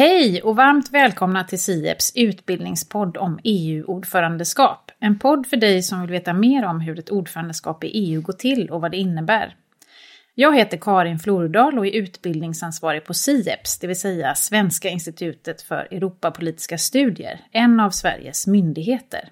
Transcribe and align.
Hej 0.00 0.42
och 0.42 0.56
varmt 0.56 0.90
välkomna 0.90 1.44
till 1.44 1.60
SIEPs 1.60 2.12
utbildningspodd 2.14 3.16
om 3.16 3.40
EU-ordförandeskap. 3.44 4.90
En 5.00 5.18
podd 5.18 5.46
för 5.46 5.56
dig 5.56 5.82
som 5.82 6.00
vill 6.00 6.10
veta 6.10 6.32
mer 6.32 6.64
om 6.64 6.80
hur 6.80 6.98
ett 6.98 7.10
ordförandeskap 7.10 7.84
i 7.84 7.86
EU 7.86 8.20
går 8.20 8.32
till 8.32 8.70
och 8.70 8.80
vad 8.80 8.90
det 8.90 8.96
innebär. 8.96 9.56
Jag 10.34 10.56
heter 10.56 10.76
Karin 10.76 11.18
Flordal 11.18 11.78
och 11.78 11.86
är 11.86 11.90
utbildningsansvarig 11.90 13.04
på 13.04 13.14
SIEPS, 13.14 13.78
det 13.78 13.86
vill 13.86 14.00
säga 14.00 14.34
Svenska 14.34 14.88
institutet 14.88 15.62
för 15.62 15.88
Europapolitiska 15.90 16.78
studier, 16.78 17.40
en 17.52 17.80
av 17.80 17.90
Sveriges 17.90 18.46
myndigheter. 18.46 19.28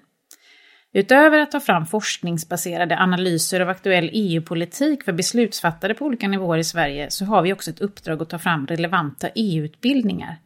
Utöver 0.93 1.39
att 1.39 1.51
ta 1.51 1.59
fram 1.59 1.85
forskningsbaserade 1.85 2.97
analyser 2.97 3.59
av 3.59 3.69
aktuell 3.69 4.09
EU-politik 4.13 5.03
för 5.03 5.11
beslutsfattare 5.13 5.93
på 5.93 6.05
olika 6.05 6.27
nivåer 6.27 6.57
i 6.57 6.63
Sverige 6.63 7.11
så 7.11 7.25
har 7.25 7.41
vi 7.41 7.53
också 7.53 7.71
ett 7.71 7.81
uppdrag 7.81 8.21
att 8.21 8.29
ta 8.29 8.39
fram 8.39 8.67
relevanta 8.67 9.29
EU-utbildningar. 9.35 10.37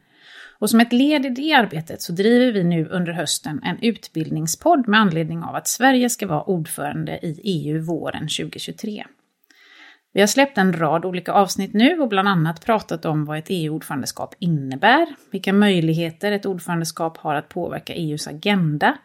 Och 0.63 0.69
som 0.69 0.79
ett 0.79 0.93
led 0.93 1.25
i 1.25 1.29
det 1.29 1.53
arbetet 1.53 2.01
så 2.01 2.11
driver 2.11 2.51
vi 2.51 2.63
nu 2.63 2.87
under 2.87 3.13
hösten 3.13 3.61
en 3.63 3.79
utbildningspodd 3.81 4.87
med 4.87 4.99
anledning 4.99 5.43
av 5.43 5.55
att 5.55 5.67
Sverige 5.67 6.09
ska 6.09 6.27
vara 6.27 6.43
ordförande 6.43 7.25
i 7.25 7.41
EU 7.43 7.81
våren 7.81 8.21
2023. 8.21 9.05
Vi 10.13 10.19
har 10.19 10.27
släppt 10.27 10.57
en 10.57 10.73
rad 10.73 11.05
olika 11.05 11.31
avsnitt 11.31 11.73
nu 11.73 11.99
och 11.99 12.09
bland 12.09 12.27
annat 12.27 12.65
pratat 12.65 13.05
om 13.05 13.25
vad 13.25 13.37
ett 13.37 13.45
EU-ordförandeskap 13.49 14.35
innebär, 14.39 15.07
vilka 15.31 15.53
möjligheter 15.53 16.31
ett 16.31 16.45
ordförandeskap 16.45 17.17
har 17.17 17.35
att 17.35 17.49
påverka 17.49 17.93
EUs 17.93 18.27
agenda 18.27 18.97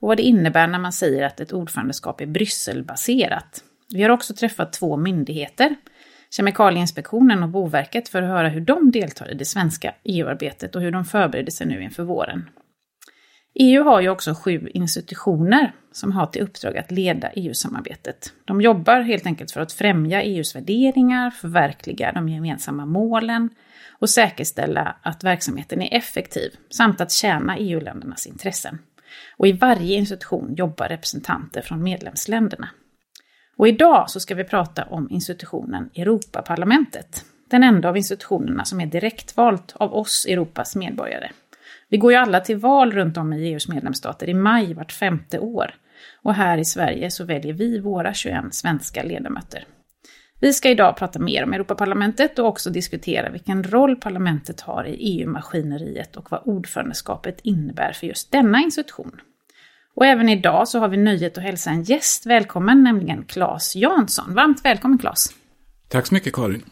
och 0.00 0.08
vad 0.08 0.16
det 0.16 0.22
innebär 0.22 0.66
när 0.66 0.78
man 0.78 0.92
säger 0.92 1.26
att 1.26 1.40
ett 1.40 1.52
ordförandeskap 1.52 2.20
är 2.20 2.26
Brysselbaserat. 2.26 3.64
Vi 3.94 4.02
har 4.02 4.10
också 4.10 4.34
träffat 4.34 4.72
två 4.72 4.96
myndigheter, 4.96 5.76
Kemikalieinspektionen 6.36 7.42
och 7.42 7.48
Boverket, 7.48 8.08
för 8.08 8.22
att 8.22 8.28
höra 8.28 8.48
hur 8.48 8.60
de 8.60 8.90
deltar 8.90 9.30
i 9.30 9.34
det 9.34 9.44
svenska 9.44 9.94
EU-arbetet 10.04 10.76
och 10.76 10.82
hur 10.82 10.90
de 10.90 11.04
förbereder 11.04 11.50
sig 11.50 11.66
nu 11.66 11.82
inför 11.82 12.02
våren. 12.02 12.50
EU 13.54 13.84
har 13.84 14.00
ju 14.00 14.08
också 14.08 14.34
sju 14.34 14.68
institutioner 14.74 15.72
som 15.92 16.12
har 16.12 16.26
till 16.26 16.42
uppdrag 16.42 16.76
att 16.76 16.90
leda 16.90 17.30
EU-samarbetet. 17.30 18.32
De 18.44 18.60
jobbar 18.60 19.00
helt 19.00 19.26
enkelt 19.26 19.50
för 19.50 19.60
att 19.60 19.72
främja 19.72 20.22
EUs 20.22 20.56
värderingar, 20.56 21.30
förverkliga 21.30 22.12
de 22.12 22.28
gemensamma 22.28 22.86
målen 22.86 23.50
och 23.98 24.10
säkerställa 24.10 24.96
att 25.02 25.24
verksamheten 25.24 25.82
är 25.82 25.96
effektiv 25.96 26.50
samt 26.70 27.00
att 27.00 27.12
tjäna 27.12 27.58
EU-ländernas 27.58 28.26
intressen. 28.26 28.78
Och 29.36 29.46
i 29.46 29.52
varje 29.52 29.96
institution 29.96 30.54
jobbar 30.54 30.88
representanter 30.88 31.62
från 31.62 31.82
medlemsländerna. 31.82 32.68
Och 33.56 33.68
idag 33.68 34.10
så 34.10 34.20
ska 34.20 34.34
vi 34.34 34.44
prata 34.44 34.84
om 34.84 35.10
institutionen 35.10 35.90
Europaparlamentet. 35.94 37.24
Den 37.50 37.62
enda 37.62 37.88
av 37.88 37.96
institutionerna 37.96 38.64
som 38.64 38.80
är 38.80 38.86
direktvalt 38.86 39.72
av 39.76 39.94
oss 39.94 40.26
Europas 40.28 40.76
medborgare. 40.76 41.30
Vi 41.88 41.96
går 41.96 42.12
ju 42.12 42.18
alla 42.18 42.40
till 42.40 42.56
val 42.56 42.92
runt 42.92 43.16
om 43.16 43.32
i 43.32 43.48
EUs 43.48 43.68
medlemsstater 43.68 44.28
i 44.28 44.34
maj 44.34 44.74
vart 44.74 44.92
femte 44.92 45.38
år. 45.38 45.74
Och 46.22 46.34
här 46.34 46.58
i 46.58 46.64
Sverige 46.64 47.10
så 47.10 47.24
väljer 47.24 47.52
vi 47.52 47.78
våra 47.78 48.14
21 48.14 48.54
svenska 48.54 49.02
ledamöter. 49.02 49.66
Vi 50.40 50.52
ska 50.52 50.70
idag 50.70 50.96
prata 50.96 51.18
mer 51.18 51.44
om 51.44 51.52
Europaparlamentet 51.52 52.38
och 52.38 52.46
också 52.46 52.70
diskutera 52.70 53.30
vilken 53.30 53.64
roll 53.64 53.96
parlamentet 53.96 54.60
har 54.60 54.84
i 54.84 54.94
EU-maskineriet 54.94 56.16
och 56.16 56.30
vad 56.30 56.42
ordförandeskapet 56.44 57.40
innebär 57.42 57.92
för 57.92 58.06
just 58.06 58.32
denna 58.32 58.60
institution. 58.60 59.20
Och 59.96 60.06
även 60.06 60.28
idag 60.28 60.68
så 60.68 60.78
har 60.78 60.88
vi 60.88 60.96
nöjet 60.96 61.38
att 61.38 61.44
hälsa 61.44 61.70
en 61.70 61.82
gäst 61.82 62.26
välkommen, 62.26 62.82
nämligen 62.82 63.24
Claes 63.24 63.76
Jansson. 63.76 64.34
Varmt 64.34 64.64
välkommen 64.64 64.98
Claes! 64.98 65.28
Tack 65.88 66.06
så 66.06 66.14
mycket 66.14 66.32
Karin! 66.32 66.62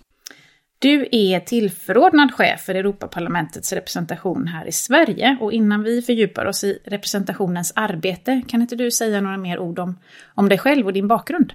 Du 0.78 1.09
är 1.12 1.41
tillförordnad 1.41 2.34
chef 2.34 2.61
för 2.61 2.75
Europaparlamentets 2.75 3.73
representation 3.73 4.47
här 4.47 4.69
i 4.69 4.73
Sverige 4.73 5.37
och 5.41 5.53
innan 5.53 5.83
vi 5.83 6.03
fördjupar 6.03 6.47
oss 6.47 6.65
i 6.65 6.78
representationens 6.84 7.73
arbete 7.77 8.43
kan 8.48 8.62
inte 8.62 8.77
du 8.77 8.91
säga 8.91 9.20
några 9.20 9.37
mer 9.37 9.59
ord 9.59 9.78
om, 9.78 9.99
om 10.34 10.49
dig 10.49 10.59
själv 10.59 10.87
och 10.87 10.93
din 10.93 11.09
bakgrund? 11.09 11.53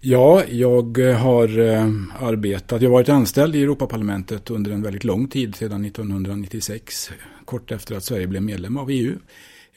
Ja, 0.00 0.42
jag 0.48 0.98
har 0.98 1.58
eh, 1.58 1.86
arbetat, 2.20 2.82
jag 2.82 2.88
har 2.90 2.94
varit 2.94 3.08
anställd 3.08 3.56
i 3.56 3.62
Europaparlamentet 3.62 4.50
under 4.50 4.70
en 4.70 4.82
väldigt 4.82 5.04
lång 5.04 5.28
tid, 5.28 5.56
sedan 5.56 5.84
1996, 5.84 7.10
kort 7.44 7.72
efter 7.72 7.96
att 7.96 8.04
Sverige 8.04 8.26
blev 8.26 8.42
medlem 8.42 8.76
av 8.76 8.90
EU. 8.90 9.16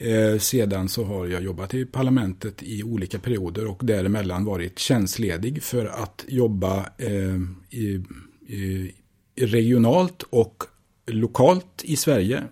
Eh, 0.02 0.38
sedan 0.38 0.88
så 0.88 1.04
har 1.04 1.26
jag 1.26 1.42
jobbat 1.42 1.74
i 1.74 1.84
parlamentet 1.84 2.62
i 2.62 2.82
olika 2.82 3.18
perioder 3.18 3.66
och 3.66 3.80
däremellan 3.82 4.44
varit 4.44 4.78
tjänstledig 4.78 5.62
för 5.62 5.86
att 5.86 6.24
jobba 6.28 6.86
eh, 6.98 7.36
i, 7.70 8.04
i, 8.46 8.92
regionalt 9.36 10.22
och 10.22 10.64
lokalt 11.06 11.82
i 11.84 11.96
Sverige, 11.96 12.42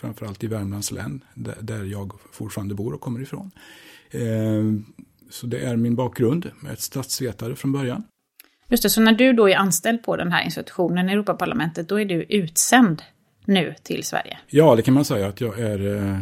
framförallt 0.00 0.44
i 0.44 0.46
Värmlands 0.46 0.92
län, 0.92 1.24
där, 1.34 1.84
jag 1.84 2.12
fortfarande 2.32 2.74
bor 2.74 2.94
och 2.94 3.00
kommer 3.00 3.20
ifrån. 3.20 3.50
Eh, 4.10 4.20
så 5.30 5.46
det 5.46 5.58
är 5.58 5.76
min 5.76 5.94
bakgrund, 5.94 6.50
med 6.60 6.72
ett 6.72 6.80
statsvetare 6.80 7.56
från 7.56 7.72
början. 7.72 8.02
Just 8.68 8.82
det, 8.82 8.90
så 8.90 9.00
när 9.00 9.12
du 9.12 9.32
då 9.32 9.48
är 9.48 9.56
anställd 9.56 10.02
på 10.02 10.16
den 10.16 10.32
här 10.32 10.44
institutionen, 10.44 11.08
Europaparlamentet, 11.08 11.88
då 11.88 12.00
är 12.00 12.04
du 12.04 12.22
utsänd 12.22 13.02
nu 13.44 13.74
till 13.82 14.04
Sverige? 14.04 14.38
Ja, 14.46 14.76
det 14.76 14.82
kan 14.82 14.94
man 14.94 15.04
säga 15.04 15.26
att 15.26 15.40
jag 15.40 15.58
är 15.58 15.96
eh, 15.96 16.16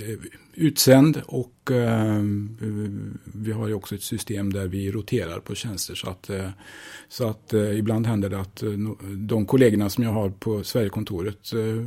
Eh, 0.00 0.18
utsänd 0.54 1.22
och 1.26 1.70
eh, 1.70 2.22
vi 3.34 3.52
har 3.52 3.68
ju 3.68 3.74
också 3.74 3.94
ett 3.94 4.02
system 4.02 4.52
där 4.52 4.66
vi 4.66 4.92
roterar 4.92 5.40
på 5.40 5.54
tjänster 5.54 5.94
så 5.94 6.10
att, 6.10 6.30
eh, 6.30 6.48
så 7.08 7.28
att 7.28 7.52
eh, 7.54 7.78
ibland 7.78 8.06
händer 8.06 8.28
det 8.28 8.40
att 8.40 8.62
eh, 8.62 8.70
de 9.16 9.46
kollegorna 9.46 9.90
som 9.90 10.04
jag 10.04 10.10
har 10.10 10.30
på 10.30 10.64
Sverigekontoret 10.64 11.52
eh, 11.52 11.86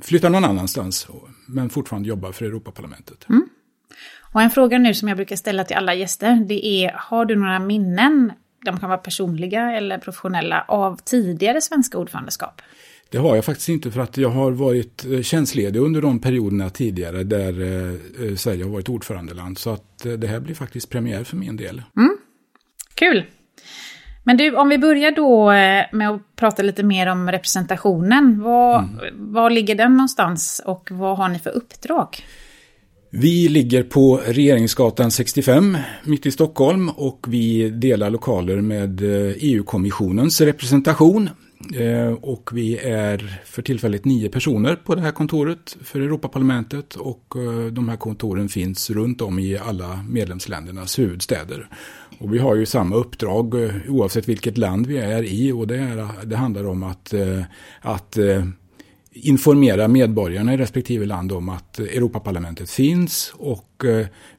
flyttar 0.00 0.30
någon 0.30 0.44
annanstans 0.44 1.08
men 1.46 1.70
fortfarande 1.70 2.08
jobbar 2.08 2.32
för 2.32 2.44
Europaparlamentet. 2.44 3.28
Mm. 3.28 3.48
Och 4.32 4.42
en 4.42 4.50
fråga 4.50 4.78
nu 4.78 4.94
som 4.94 5.08
jag 5.08 5.16
brukar 5.16 5.36
ställa 5.36 5.64
till 5.64 5.76
alla 5.76 5.94
gäster, 5.94 6.44
det 6.48 6.66
är, 6.66 6.92
har 6.96 7.24
du 7.24 7.36
några 7.36 7.58
minnen, 7.58 8.32
de 8.64 8.80
kan 8.80 8.88
vara 8.88 8.98
personliga 8.98 9.72
eller 9.72 9.98
professionella, 9.98 10.64
av 10.68 10.96
tidigare 11.04 11.60
svenska 11.60 11.98
ordförandeskap? 11.98 12.62
Det 13.10 13.18
har 13.18 13.34
jag 13.34 13.44
faktiskt 13.44 13.68
inte 13.68 13.90
för 13.90 14.00
att 14.00 14.16
jag 14.16 14.28
har 14.28 14.50
varit 14.50 15.04
eh, 15.04 15.22
tjänstledig 15.22 15.80
under 15.80 16.02
de 16.02 16.18
perioderna 16.18 16.70
tidigare 16.70 17.24
där 17.24 17.60
eh, 17.62 18.26
eh, 18.26 18.34
Sverige 18.36 18.64
har 18.64 18.70
varit 18.70 18.88
ordförandeland. 18.88 19.58
Så 19.58 19.70
att 19.70 20.06
det 20.18 20.26
här 20.26 20.40
blir 20.40 20.54
faktiskt 20.54 20.90
premiär 20.90 21.24
för 21.24 21.36
min 21.36 21.56
del. 21.56 21.82
Mm. 21.96 22.16
Kul! 22.94 23.24
Men 24.24 24.36
du, 24.36 24.56
om 24.56 24.68
vi 24.68 24.78
börjar 24.78 25.10
då 25.10 25.46
med 25.96 26.10
att 26.10 26.36
prata 26.36 26.62
lite 26.62 26.82
mer 26.82 27.06
om 27.06 27.30
representationen. 27.30 28.42
Var, 28.42 28.78
mm. 28.78 29.32
var 29.32 29.50
ligger 29.50 29.74
den 29.74 29.92
någonstans 29.92 30.62
och 30.66 30.88
vad 30.92 31.16
har 31.16 31.28
ni 31.28 31.38
för 31.38 31.50
uppdrag? 31.50 32.24
Vi 33.10 33.48
ligger 33.48 33.82
på 33.82 34.20
Regeringsgatan 34.26 35.10
65 35.10 35.78
mitt 36.04 36.26
i 36.26 36.30
Stockholm 36.30 36.88
och 36.88 37.26
vi 37.28 37.70
delar 37.70 38.10
lokaler 38.10 38.60
med 38.60 39.00
EU-kommissionens 39.36 40.40
representation. 40.40 41.30
Eh, 41.74 42.12
och 42.12 42.50
vi 42.52 42.78
är 42.78 43.40
för 43.44 43.62
tillfället 43.62 44.04
nio 44.04 44.28
personer 44.28 44.76
på 44.76 44.94
det 44.94 45.00
här 45.00 45.12
kontoret 45.12 45.76
för 45.82 46.00
Europaparlamentet 46.00 46.94
och 46.94 47.34
eh, 47.36 47.66
de 47.66 47.88
här 47.88 47.96
kontoren 47.96 48.48
finns 48.48 48.90
runt 48.90 49.20
om 49.20 49.38
i 49.38 49.58
alla 49.58 50.04
medlemsländernas 50.08 50.98
huvudstäder. 50.98 51.68
Och 52.18 52.34
vi 52.34 52.38
har 52.38 52.54
ju 52.54 52.66
samma 52.66 52.96
uppdrag 52.96 53.64
eh, 53.64 53.70
oavsett 53.88 54.28
vilket 54.28 54.58
land 54.58 54.86
vi 54.86 54.96
är 54.98 55.22
i 55.22 55.52
och 55.52 55.66
det, 55.66 55.76
är, 55.76 56.26
det 56.26 56.36
handlar 56.36 56.66
om 56.66 56.82
att, 56.82 57.14
att 57.80 58.18
informera 59.12 59.88
medborgarna 59.88 60.54
i 60.54 60.56
respektive 60.56 61.06
land 61.06 61.32
om 61.32 61.48
att 61.48 61.78
Europaparlamentet 61.78 62.70
finns 62.70 63.32
och 63.36 63.84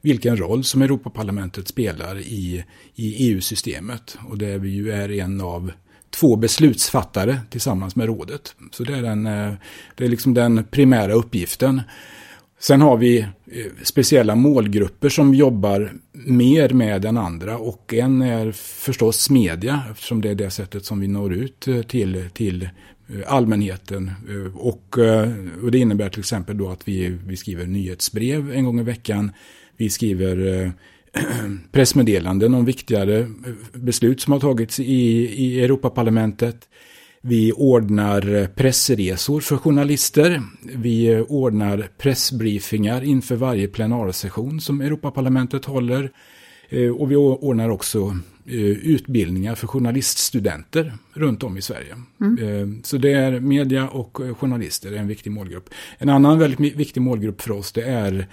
vilken 0.00 0.36
roll 0.36 0.64
som 0.64 0.82
Europaparlamentet 0.82 1.68
spelar 1.68 2.18
i, 2.18 2.64
i 2.94 3.30
EU-systemet. 3.30 4.18
Och 4.28 4.38
där 4.38 4.58
vi 4.58 4.70
ju 4.70 4.92
är 4.92 5.10
en 5.10 5.40
av 5.40 5.72
två 6.12 6.36
beslutsfattare 6.36 7.40
tillsammans 7.50 7.96
med 7.96 8.06
rådet. 8.06 8.54
Så 8.70 8.84
det 8.84 8.94
är, 8.94 9.02
den, 9.02 9.26
eh, 9.26 9.52
det 9.94 10.04
är 10.04 10.08
liksom 10.08 10.34
den 10.34 10.64
primära 10.70 11.12
uppgiften. 11.12 11.80
Sen 12.60 12.80
har 12.80 12.96
vi 12.96 13.20
eh, 13.20 13.26
speciella 13.82 14.34
målgrupper 14.34 15.08
som 15.08 15.34
jobbar 15.34 15.92
mer 16.12 16.68
med 16.68 17.04
än 17.04 17.16
andra 17.16 17.58
och 17.58 17.94
en 17.94 18.22
är 18.22 18.52
förstås 18.52 19.30
media 19.30 19.82
eftersom 19.90 20.20
det 20.20 20.30
är 20.30 20.34
det 20.34 20.50
sättet 20.50 20.84
som 20.84 21.00
vi 21.00 21.08
når 21.08 21.32
ut 21.32 21.68
eh, 21.68 21.82
till, 21.82 22.28
till 22.32 22.68
allmänheten. 23.26 24.10
Och, 24.54 24.98
och 25.62 25.70
det 25.70 25.78
innebär 25.78 26.08
till 26.08 26.20
exempel 26.20 26.58
då 26.58 26.68
att 26.68 26.88
vi, 26.88 27.08
vi 27.08 27.36
skriver 27.36 27.66
nyhetsbrev 27.66 28.52
en 28.52 28.64
gång 28.64 28.80
i 28.80 28.82
veckan. 28.82 29.32
Vi 29.76 29.90
skriver 29.90 30.72
pressmeddelanden 31.72 32.54
om 32.54 32.64
viktigare 32.64 33.18
eh, 33.18 33.28
beslut 33.72 34.20
som 34.20 34.32
har 34.32 34.40
tagits 34.40 34.80
i, 34.80 35.02
i 35.44 35.60
Europaparlamentet. 35.60 36.68
Vi 37.20 37.52
ordnar 37.52 38.34
eh, 38.34 38.46
pressresor 38.46 39.40
för 39.40 39.56
journalister. 39.56 40.42
Vi 40.62 41.06
eh, 41.06 41.20
ordnar 41.20 41.88
pressbriefingar 41.98 43.04
inför 43.04 43.36
varje 43.36 43.68
plenarsession 43.68 44.60
som 44.60 44.80
Europaparlamentet 44.80 45.64
håller. 45.64 46.10
Och 46.98 47.10
vi 47.10 47.16
ordnar 47.16 47.68
också 47.68 48.16
utbildningar 48.44 49.54
för 49.54 49.66
journaliststudenter 49.66 50.92
runt 51.12 51.42
om 51.42 51.56
i 51.56 51.62
Sverige. 51.62 51.96
Mm. 52.20 52.82
Så 52.82 52.96
det 52.96 53.12
är 53.12 53.40
media 53.40 53.88
och 53.88 54.20
journalister, 54.38 54.92
är 54.92 54.96
en 54.96 55.08
viktig 55.08 55.32
målgrupp. 55.32 55.70
En 55.98 56.08
annan 56.08 56.38
väldigt 56.38 56.76
viktig 56.76 57.00
målgrupp 57.00 57.42
för 57.42 57.52
oss 57.52 57.72
det 57.72 57.82
är 57.82 58.26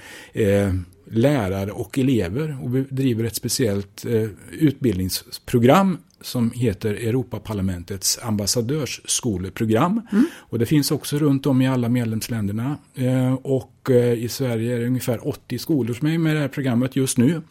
lärare 1.12 1.72
och 1.72 2.00
elever 2.00 2.58
och 2.64 2.76
vi 2.76 2.86
driver 2.90 3.24
ett 3.24 3.36
speciellt 3.36 4.06
utbildningsprogram 4.52 5.98
som 6.22 6.52
heter 6.52 6.94
Europaparlamentets 6.94 8.20
ambassadörsskoleprogram. 8.22 10.02
Mm. 10.12 10.26
Och 10.36 10.60
det 10.60 10.66
finns 10.66 10.92
också 10.92 11.18
runt 11.18 11.46
om 11.46 11.62
i 11.62 11.68
alla 11.68 11.90
medlemsländerna. 11.90 12.78
Eh, 12.96 13.34
och 13.34 13.92
eh, 13.92 14.14
i 14.14 14.30
Sverige 14.30 14.76
är 14.76 14.80
det 14.80 14.86
ungefär 14.86 15.28
80 15.28 15.58
skolor 15.58 15.94
som 15.94 16.08
är 16.08 16.18
med 16.18 16.32
i 16.32 16.34
det 16.34 16.42
här 16.42 16.48
programmet 16.48 16.96
just 16.96 17.18
nu. 17.18 17.42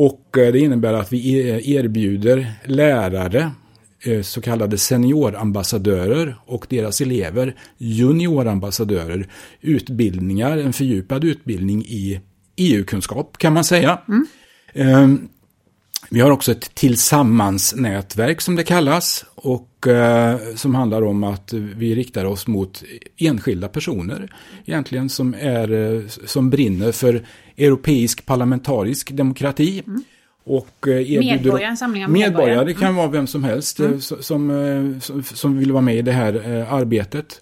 Och 0.00 0.38
eh, 0.38 0.52
det 0.52 0.58
innebär 0.58 0.92
att 0.92 1.12
vi 1.12 1.38
erbjuder 1.74 2.52
lärare 2.64 3.50
så 4.22 4.40
kallade 4.40 4.78
seniorambassadörer 4.78 6.36
och 6.46 6.66
deras 6.68 7.00
elever 7.00 7.54
juniorambassadörer 7.78 9.28
utbildningar, 9.60 10.58
en 10.58 10.72
fördjupad 10.72 11.24
utbildning 11.24 11.82
i 11.82 12.20
EU-kunskap 12.56 13.38
kan 13.38 13.52
man 13.52 13.64
säga. 13.64 13.98
Mm. 14.74 15.28
Vi 16.10 16.20
har 16.20 16.30
också 16.30 16.52
ett 16.52 16.74
tillsammansnätverk 16.74 18.40
som 18.40 18.56
det 18.56 18.64
kallas 18.64 19.24
och 19.34 19.86
eh, 19.86 20.38
som 20.54 20.74
handlar 20.74 21.02
om 21.02 21.24
att 21.24 21.52
vi 21.52 21.94
riktar 21.94 22.24
oss 22.24 22.46
mot 22.46 22.82
enskilda 23.16 23.68
personer 23.68 24.32
egentligen 24.66 25.08
som, 25.08 25.34
är, 25.34 25.72
eh, 25.72 26.06
som 26.06 26.50
brinner 26.50 26.92
för 26.92 27.24
europeisk 27.56 28.26
parlamentarisk 28.26 29.12
demokrati. 29.12 29.82
Mm. 29.86 30.04
Och 30.44 30.88
eh, 30.88 31.20
medborgare, 31.20 31.64
en 31.64 31.76
samling 31.76 32.04
av 32.04 32.10
medborgare. 32.10 32.48
medborgare. 32.48 32.64
Det 32.64 32.74
kan 32.74 32.94
vara 32.94 33.08
vem 33.08 33.26
som 33.26 33.44
helst 33.44 33.80
mm. 33.80 34.00
Som, 34.00 34.22
som, 35.00 35.22
som 35.22 35.58
vill 35.58 35.72
vara 35.72 35.82
med 35.82 35.96
i 35.96 36.02
det 36.02 36.12
här 36.12 36.34
arbetet. 36.70 37.40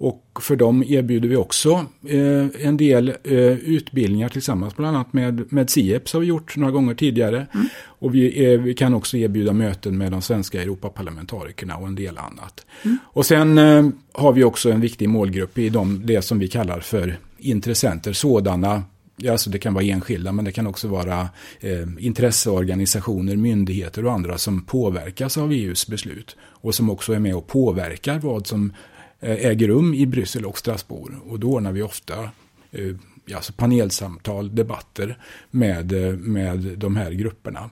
Och 0.00 0.38
för 0.40 0.56
dem 0.56 0.84
erbjuder 0.88 1.28
vi 1.28 1.36
också 1.36 1.86
eh, 2.08 2.66
en 2.66 2.76
del 2.76 3.08
eh, 3.08 3.36
utbildningar 3.46 4.28
tillsammans, 4.28 4.76
bland 4.76 4.96
annat 4.96 5.12
med, 5.12 5.52
med 5.52 5.70
SIEPS 5.70 6.12
har 6.12 6.20
vi 6.20 6.26
gjort 6.26 6.56
några 6.56 6.72
gånger 6.72 6.94
tidigare. 6.94 7.46
Mm. 7.54 7.66
Och 7.84 8.14
vi, 8.14 8.52
eh, 8.52 8.60
vi, 8.60 8.74
kan 8.74 8.94
också 8.94 9.16
erbjuda 9.16 9.52
möten 9.52 9.98
med 9.98 10.12
de 10.12 10.22
svenska 10.22 10.62
Europaparlamentarikerna 10.62 11.76
och 11.76 11.86
en 11.86 11.94
del 11.94 12.18
annat. 12.18 12.66
Mm. 12.82 12.98
Och 13.04 13.26
sen 13.26 13.58
eh, 13.58 13.88
har 14.12 14.32
vi 14.32 14.44
också 14.44 14.70
en 14.70 14.80
viktig 14.80 15.08
målgrupp 15.08 15.58
i 15.58 15.68
de, 15.68 16.06
det 16.06 16.22
som 16.22 16.38
vi 16.38 16.48
kallar 16.48 16.80
för 16.80 17.18
intressenter, 17.38 18.12
sådana 18.12 18.82
Alltså 19.30 19.50
det 19.50 19.58
kan 19.58 19.74
vara 19.74 19.84
enskilda 19.84 20.32
men 20.32 20.44
det 20.44 20.52
kan 20.52 20.66
också 20.66 20.88
vara 20.88 21.28
eh, 21.60 21.88
intresseorganisationer, 21.98 23.36
myndigheter 23.36 24.04
och 24.04 24.12
andra 24.12 24.38
som 24.38 24.64
påverkas 24.64 25.38
av 25.38 25.52
EUs 25.52 25.86
beslut. 25.86 26.36
Och 26.40 26.74
som 26.74 26.90
också 26.90 27.12
är 27.12 27.18
med 27.18 27.34
och 27.34 27.46
påverkar 27.46 28.18
vad 28.18 28.46
som 28.46 28.72
äger 29.20 29.68
rum 29.68 29.94
i 29.94 30.06
Bryssel 30.06 30.46
och 30.46 30.58
Strasbourg. 30.58 31.14
Och 31.26 31.40
då 31.40 31.52
ordnar 31.52 31.72
vi 31.72 31.82
ofta 31.82 32.30
eh, 32.72 32.94
alltså 33.34 33.52
panelsamtal, 33.52 34.54
debatter 34.54 35.18
med, 35.50 35.92
eh, 35.92 36.12
med 36.12 36.58
de 36.58 36.96
här 36.96 37.10
grupperna. 37.10 37.70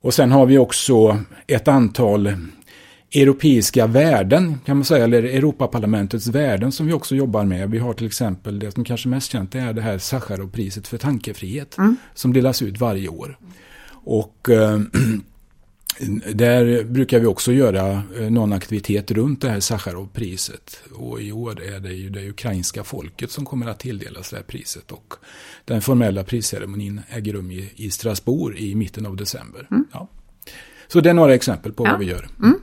Och 0.00 0.14
sen 0.14 0.32
har 0.32 0.46
vi 0.46 0.58
också 0.58 1.18
ett 1.46 1.68
antal 1.68 2.32
europeiska 3.14 3.86
värden 3.86 4.60
kan 4.64 4.76
man 4.76 4.84
säga, 4.84 5.04
eller 5.04 5.22
Europaparlamentets 5.22 6.26
värden 6.26 6.72
som 6.72 6.86
vi 6.86 6.92
också 6.92 7.16
jobbar 7.16 7.44
med. 7.44 7.70
Vi 7.70 7.78
har 7.78 7.92
till 7.92 8.06
exempel 8.06 8.58
det 8.58 8.70
som 8.70 8.84
kanske 8.84 9.08
mest 9.08 9.32
känt 9.32 9.54
är 9.54 9.72
det 9.72 9.82
här 9.82 9.98
Sacharovpriset 9.98 10.88
för 10.88 10.98
tankefrihet 10.98 11.78
mm. 11.78 11.96
som 12.14 12.32
delas 12.32 12.62
ut 12.62 12.80
varje 12.80 13.08
år. 13.08 13.38
Och 13.90 14.48
Där 16.34 16.84
brukar 16.84 17.18
vi 17.18 17.26
också 17.26 17.52
göra 17.52 18.02
eh, 18.18 18.30
någon 18.30 18.52
aktivitet 18.52 19.10
runt 19.10 19.40
det 19.40 19.50
här 19.50 19.60
Sacharovpriset. 19.60 20.82
Och 20.94 21.20
i 21.22 21.32
år 21.32 21.62
är 21.62 21.80
det 21.80 21.92
ju 21.92 22.10
det 22.10 22.28
ukrainska 22.28 22.84
folket 22.84 23.30
som 23.30 23.44
kommer 23.44 23.66
att 23.66 23.78
tilldelas 23.78 24.30
det 24.30 24.36
här 24.36 24.42
priset. 24.42 24.92
Och 24.92 25.14
den 25.64 25.80
formella 25.80 26.24
prisceremonin 26.24 27.00
äger 27.08 27.32
rum 27.32 27.50
i, 27.50 27.72
i 27.76 27.90
Strasbourg 27.90 28.58
i 28.58 28.74
mitten 28.74 29.06
av 29.06 29.16
december. 29.16 29.66
Mm. 29.70 29.84
Ja. 29.92 30.08
Så 30.88 31.00
det 31.00 31.10
är 31.10 31.14
några 31.14 31.34
exempel 31.34 31.72
på 31.72 31.86
ja. 31.86 31.90
vad 31.90 32.00
vi 32.00 32.06
gör. 32.06 32.28
Mm. 32.38 32.60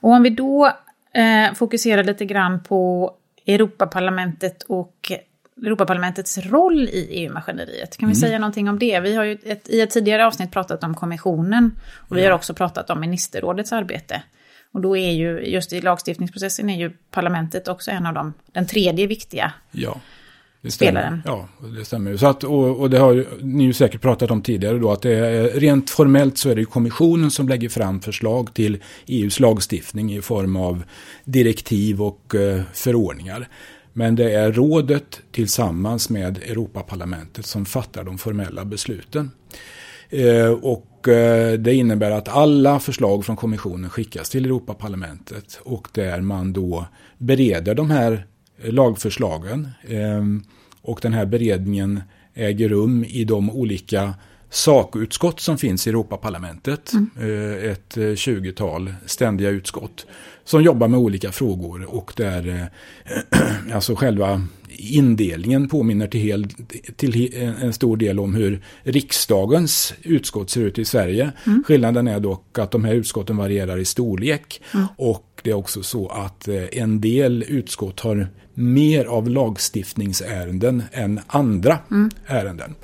Och 0.00 0.10
om 0.10 0.22
vi 0.22 0.30
då 0.30 0.66
eh, 1.14 1.54
fokuserar 1.54 2.04
lite 2.04 2.24
grann 2.24 2.62
på 2.62 3.12
Europaparlamentet 3.46 4.62
och 4.62 5.12
Europaparlamentets 5.62 6.38
roll 6.38 6.88
i 6.88 7.08
EU-maskineriet. 7.10 7.96
Kan 7.96 8.08
vi 8.08 8.14
mm. 8.14 8.20
säga 8.20 8.38
någonting 8.38 8.68
om 8.68 8.78
det? 8.78 9.00
Vi 9.00 9.14
har 9.14 9.24
ju 9.24 9.38
ett, 9.44 9.68
i 9.68 9.80
ett 9.80 9.90
tidigare 9.90 10.26
avsnitt 10.26 10.50
pratat 10.50 10.84
om 10.84 10.94
kommissionen 10.94 11.70
och 12.08 12.16
vi 12.16 12.22
ja. 12.22 12.30
har 12.30 12.34
också 12.34 12.54
pratat 12.54 12.90
om 12.90 13.00
ministerrådets 13.00 13.72
arbete. 13.72 14.22
Och 14.72 14.80
då 14.80 14.96
är 14.96 15.12
ju, 15.12 15.40
just 15.40 15.72
i 15.72 15.80
lagstiftningsprocessen 15.80 16.70
är 16.70 16.78
ju 16.78 16.90
parlamentet 17.10 17.68
också 17.68 17.90
en 17.90 18.06
av 18.06 18.14
de, 18.14 18.34
den 18.52 18.66
tredje 18.66 19.06
viktiga 19.06 19.52
ja. 19.70 20.00
Det 20.64 20.70
stämmer. 20.70 21.22
Ja, 21.24 21.48
det 21.78 21.84
stämmer. 21.84 22.16
Så 22.16 22.26
att, 22.26 22.44
och, 22.44 22.80
och, 22.80 22.90
det 22.90 22.98
har 22.98 23.26
ni 23.40 23.64
ju 23.64 23.72
säkert 23.72 24.00
pratat 24.00 24.30
om 24.30 24.42
tidigare 24.42 24.78
då, 24.78 24.92
att 24.92 25.02
det 25.02 25.14
är, 25.14 25.60
rent 25.60 25.90
formellt 25.90 26.38
så 26.38 26.50
är 26.50 26.54
det 26.54 26.64
kommissionen 26.64 27.30
som 27.30 27.48
lägger 27.48 27.68
fram 27.68 28.00
förslag 28.00 28.54
till 28.54 28.78
EUs 29.06 29.40
lagstiftning 29.40 30.12
i 30.12 30.20
form 30.20 30.56
av 30.56 30.84
direktiv 31.24 32.02
och 32.02 32.34
eh, 32.34 32.62
förordningar. 32.72 33.48
Men 33.96 34.14
det 34.14 34.32
är 34.32 34.52
rådet 34.52 35.20
tillsammans 35.32 36.10
med 36.10 36.38
Europaparlamentet 36.38 37.46
som 37.46 37.64
fattar 37.64 38.04
de 38.04 38.18
formella 38.18 38.64
besluten. 38.64 39.30
Eh, 40.10 40.50
och 40.50 41.08
eh, 41.08 41.52
det 41.58 41.74
innebär 41.74 42.10
att 42.10 42.28
alla 42.28 42.80
förslag 42.80 43.24
från 43.24 43.36
kommissionen 43.36 43.90
skickas 43.90 44.30
till 44.30 44.44
Europaparlamentet 44.44 45.60
och 45.64 45.88
där 45.92 46.20
man 46.20 46.52
då 46.52 46.86
bereder 47.18 47.74
de 47.74 47.90
här 47.90 48.26
lagförslagen. 48.62 49.68
Ehm, 49.88 50.42
och 50.82 50.98
den 51.02 51.12
här 51.12 51.26
beredningen 51.26 52.00
äger 52.34 52.68
rum 52.68 53.04
i 53.04 53.24
de 53.24 53.50
olika 53.50 54.14
sakutskott 54.54 55.40
som 55.40 55.58
finns 55.58 55.86
i 55.86 55.90
Europaparlamentet. 55.90 56.92
Mm. 56.92 57.70
Ett 57.70 57.96
20-tal 57.96 58.94
ständiga 59.06 59.50
utskott 59.50 60.06
som 60.44 60.62
jobbar 60.62 60.88
med 60.88 61.00
olika 61.00 61.32
frågor 61.32 61.84
och 61.84 62.12
där 62.16 62.70
eh, 63.04 63.72
alltså 63.74 63.94
själva 63.94 64.42
indelningen 64.76 65.68
påminner 65.68 66.06
till, 66.06 66.20
hel, 66.20 66.48
till 66.96 67.34
en 67.62 67.72
stor 67.72 67.96
del 67.96 68.20
om 68.20 68.34
hur 68.34 68.62
riksdagens 68.82 69.94
utskott 70.02 70.50
ser 70.50 70.60
ut 70.60 70.78
i 70.78 70.84
Sverige. 70.84 71.32
Mm. 71.46 71.64
Skillnaden 71.66 72.08
är 72.08 72.20
dock 72.20 72.58
att 72.58 72.70
de 72.70 72.84
här 72.84 72.94
utskotten 72.94 73.36
varierar 73.36 73.78
i 73.78 73.84
storlek 73.84 74.62
mm. 74.74 74.86
och 74.96 75.40
det 75.42 75.50
är 75.50 75.54
också 75.54 75.82
så 75.82 76.08
att 76.08 76.48
eh, 76.48 76.64
en 76.72 77.00
del 77.00 77.44
utskott 77.48 78.00
har 78.00 78.28
mer 78.54 79.04
av 79.04 79.30
lagstiftningsärenden 79.30 80.82
än 80.92 81.20
andra 81.26 81.78
mm. 81.90 82.10
ärenden. 82.26 82.74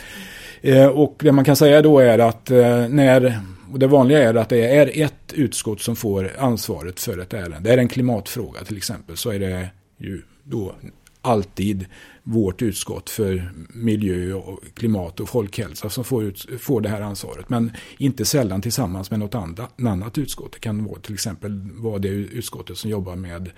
Eh, 0.60 0.86
och 0.86 1.16
det 1.18 1.32
man 1.32 1.44
kan 1.44 1.56
säga 1.56 1.82
då 1.82 1.98
är 1.98 2.18
att 2.18 2.50
när 2.90 3.40
och 3.72 3.78
det 3.78 3.86
vanliga 3.86 4.18
är 4.18 4.34
att 4.34 4.48
det 4.48 4.76
är 4.76 5.02
ett 5.04 5.32
utskott 5.32 5.80
som 5.80 5.96
får 5.96 6.30
ansvaret 6.38 7.00
för 7.00 7.18
ett 7.18 7.34
ärende. 7.34 7.58
Det 7.60 7.72
är 7.72 7.78
en 7.78 7.88
klimatfråga 7.88 8.64
till 8.64 8.76
exempel 8.76 9.16
så 9.16 9.30
är 9.30 9.38
det 9.38 9.70
ju 9.98 10.22
då 10.44 10.74
alltid 11.22 11.86
vårt 12.22 12.62
utskott 12.62 13.10
för 13.10 13.52
miljö, 13.68 14.32
och 14.32 14.60
klimat 14.74 15.20
och 15.20 15.28
folkhälsa 15.28 15.90
som 15.90 16.04
får, 16.04 16.24
ut, 16.24 16.46
får 16.58 16.80
det 16.80 16.88
här 16.88 17.00
ansvaret. 17.00 17.48
Men 17.48 17.72
inte 17.98 18.24
sällan 18.24 18.62
tillsammans 18.62 19.10
med 19.10 19.20
något 19.20 19.34
annat, 19.34 19.80
annat 19.80 20.18
utskott. 20.18 20.52
Det 20.52 20.58
kan 20.58 20.84
vara 20.84 21.00
till 21.00 21.14
exempel 21.14 21.68
vara 21.74 21.98
det 21.98 22.08
utskottet 22.08 22.78
som 22.78 22.90
jobbar 22.90 23.16
med 23.16 23.50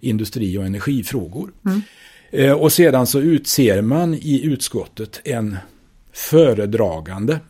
industri 0.00 0.58
och 0.58 0.64
energifrågor. 0.64 1.52
Mm. 1.64 1.82
Eh, 2.30 2.52
och 2.52 2.72
sedan 2.72 3.06
så 3.06 3.20
utser 3.20 3.82
man 3.82 4.14
i 4.14 4.42
utskottet 4.44 5.20
en 5.24 5.56
föredragande 6.20 7.40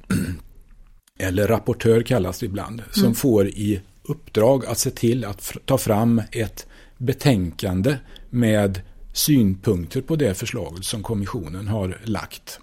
eller 1.19 1.47
rapportör 1.47 2.03
kallas 2.03 2.39
det 2.39 2.47
ibland, 2.47 2.83
som 2.91 3.03
mm. 3.03 3.15
får 3.15 3.49
i 3.49 3.81
uppdrag 4.03 4.67
att 4.67 4.79
se 4.79 4.91
till 4.91 5.25
att 5.25 5.53
ta 5.65 5.79
fram 5.79 6.23
ett 6.33 6.67
betänkande 6.99 7.97
med 8.31 8.81
synpunkter 9.13 10.01
på 10.01 10.17
det 10.17 10.35
förslaget 10.35 10.85
som 10.85 11.03
kommissionen 11.03 11.69
har 11.69 11.99
lagt. 12.05 12.61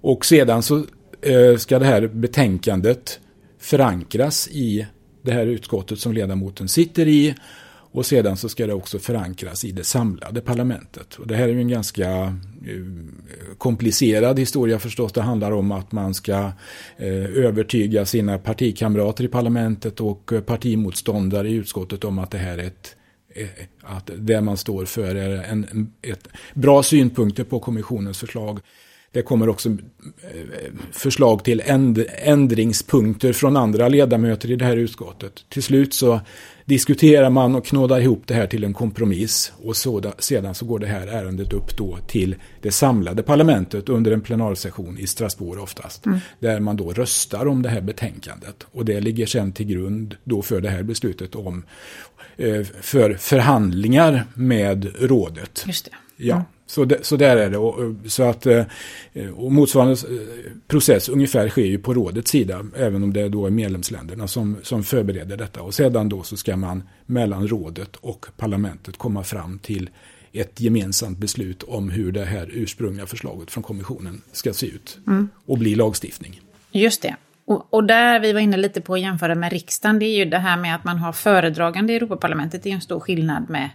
Och 0.00 0.26
sedan 0.26 0.62
så 0.62 0.84
eh, 1.22 1.56
ska 1.56 1.78
det 1.78 1.86
här 1.86 2.06
betänkandet 2.06 3.20
förankras 3.58 4.48
i 4.48 4.86
det 5.22 5.32
här 5.32 5.46
utskottet 5.46 5.98
som 5.98 6.12
ledamoten 6.12 6.68
sitter 6.68 7.08
i 7.08 7.34
och 7.92 8.06
sedan 8.06 8.36
så 8.36 8.48
ska 8.48 8.66
det 8.66 8.74
också 8.74 8.98
förankras 8.98 9.64
i 9.64 9.72
det 9.72 9.84
samlade 9.84 10.40
parlamentet. 10.40 11.14
Och 11.14 11.26
det 11.26 11.36
här 11.36 11.48
är 11.48 11.52
ju 11.52 11.60
en 11.60 11.68
ganska 11.68 12.36
Eh, 12.66 13.54
komplicerad 13.58 14.38
historia 14.38 14.78
förstås. 14.78 15.12
Det 15.12 15.22
handlar 15.22 15.52
om 15.52 15.72
att 15.72 15.92
man 15.92 16.14
ska 16.14 16.52
eh, 16.96 17.36
övertyga 17.44 18.06
sina 18.06 18.38
partikamrater 18.38 19.24
i 19.24 19.28
parlamentet 19.28 20.00
och 20.00 20.32
eh, 20.32 20.40
partimotståndare 20.40 21.48
i 21.48 21.52
utskottet 21.52 22.04
om 22.04 22.18
att 22.18 22.30
det 22.30 22.38
här 22.38 22.58
är 22.58 22.66
ett 22.66 22.96
att 23.82 24.10
det 24.18 24.40
man 24.40 24.56
står 24.56 24.84
för 24.84 25.14
är 25.14 25.42
en, 25.42 25.92
ett 26.02 26.28
bra 26.54 26.82
synpunkter 26.82 27.44
på 27.44 27.60
kommissionens 27.60 28.18
förslag. 28.18 28.60
det 29.12 29.22
kommer 29.22 29.48
också 29.48 29.76
förslag 30.92 31.44
till 31.44 31.62
ändringspunkter 32.22 33.32
från 33.32 33.56
andra 33.56 33.88
ledamöter 33.88 34.50
i 34.50 34.56
det 34.56 34.64
här 34.64 34.76
utskottet. 34.76 35.44
Till 35.48 35.62
slut 35.62 35.94
så 35.94 36.20
diskuterar 36.66 37.30
man 37.30 37.54
och 37.54 37.66
knådar 37.66 38.00
ihop 38.00 38.22
det 38.26 38.34
här 38.34 38.46
till 38.46 38.64
en 38.64 38.74
kompromiss 38.74 39.52
och 39.62 39.76
så, 39.76 40.12
sedan 40.18 40.54
så 40.54 40.64
går 40.64 40.78
det 40.78 40.86
här 40.86 41.06
ärendet 41.06 41.52
upp 41.52 41.76
då 41.76 41.98
till 42.06 42.36
det 42.62 42.72
samlade 42.72 43.22
parlamentet 43.22 43.88
under 43.88 44.12
en 44.12 44.20
plenarsession 44.20 44.98
i 44.98 45.06
Strasbourg 45.06 45.62
oftast. 45.62 46.06
Mm. 46.06 46.18
Där 46.38 46.60
man 46.60 46.76
då 46.76 46.92
röstar 46.92 47.46
om 47.46 47.62
det 47.62 47.68
här 47.68 47.80
betänkandet 47.80 48.66
och 48.72 48.84
det 48.84 49.00
ligger 49.00 49.26
sen 49.26 49.52
till 49.52 49.66
grund 49.66 50.16
då 50.24 50.42
för 50.42 50.60
det 50.60 50.68
här 50.68 50.82
beslutet 50.82 51.34
om 51.34 51.64
eh, 52.36 52.62
för 52.80 53.14
förhandlingar 53.14 54.24
med 54.34 54.92
rådet. 55.00 55.64
Just 55.66 55.84
det. 55.84 55.90
Ja. 56.16 56.34
Mm. 56.34 56.46
Så, 56.66 56.84
det, 56.84 57.06
så 57.06 57.16
där 57.16 57.36
är 57.36 57.50
det. 57.50 57.58
Och, 57.58 57.94
så 58.06 58.22
att, 58.22 58.46
eh, 58.46 58.64
och 59.36 59.52
motsvarande 59.52 59.92
eh, 59.92 60.52
process 60.66 61.08
ungefär 61.08 61.48
sker 61.48 61.64
ju 61.64 61.78
på 61.78 61.94
rådets 61.94 62.30
sida, 62.30 62.66
även 62.76 63.02
om 63.02 63.12
det 63.12 63.28
då 63.28 63.46
är 63.46 63.50
medlemsländerna 63.50 64.28
som, 64.28 64.56
som 64.62 64.84
förbereder 64.84 65.36
detta. 65.36 65.62
Och 65.62 65.74
sedan 65.74 66.08
då 66.08 66.22
så 66.22 66.36
ska 66.36 66.56
man 66.56 66.82
mellan 67.06 67.48
rådet 67.48 67.96
och 67.96 68.26
parlamentet 68.36 68.96
komma 68.96 69.22
fram 69.22 69.58
till 69.58 69.90
ett 70.32 70.60
gemensamt 70.60 71.18
beslut 71.18 71.62
om 71.62 71.90
hur 71.90 72.12
det 72.12 72.24
här 72.24 72.50
ursprungliga 72.52 73.06
förslaget 73.06 73.50
från 73.50 73.62
kommissionen 73.62 74.22
ska 74.32 74.52
se 74.52 74.66
ut 74.66 74.98
mm. 75.06 75.28
och 75.46 75.58
bli 75.58 75.74
lagstiftning. 75.74 76.40
Just 76.72 77.02
det. 77.02 77.16
Och, 77.44 77.66
och, 77.70 77.84
där 77.84 78.20
vi 78.20 78.32
var 78.32 78.40
inne 78.40 78.56
lite 78.56 78.80
på 78.80 78.94
att 78.94 79.00
jämföra 79.00 79.34
med 79.34 79.52
riksdagen, 79.52 79.98
det 79.98 80.06
är 80.06 80.16
ju 80.16 80.24
det 80.24 80.38
här 80.38 80.56
med 80.56 80.74
att 80.74 80.84
man 80.84 80.98
har 80.98 81.12
föredragande 81.12 81.92
i 81.92 81.96
Europaparlamentet, 81.96 82.62
det 82.62 82.70
är 82.70 82.74
en 82.74 82.80
stor 82.80 83.00
skillnad 83.00 83.50
med 83.50 83.70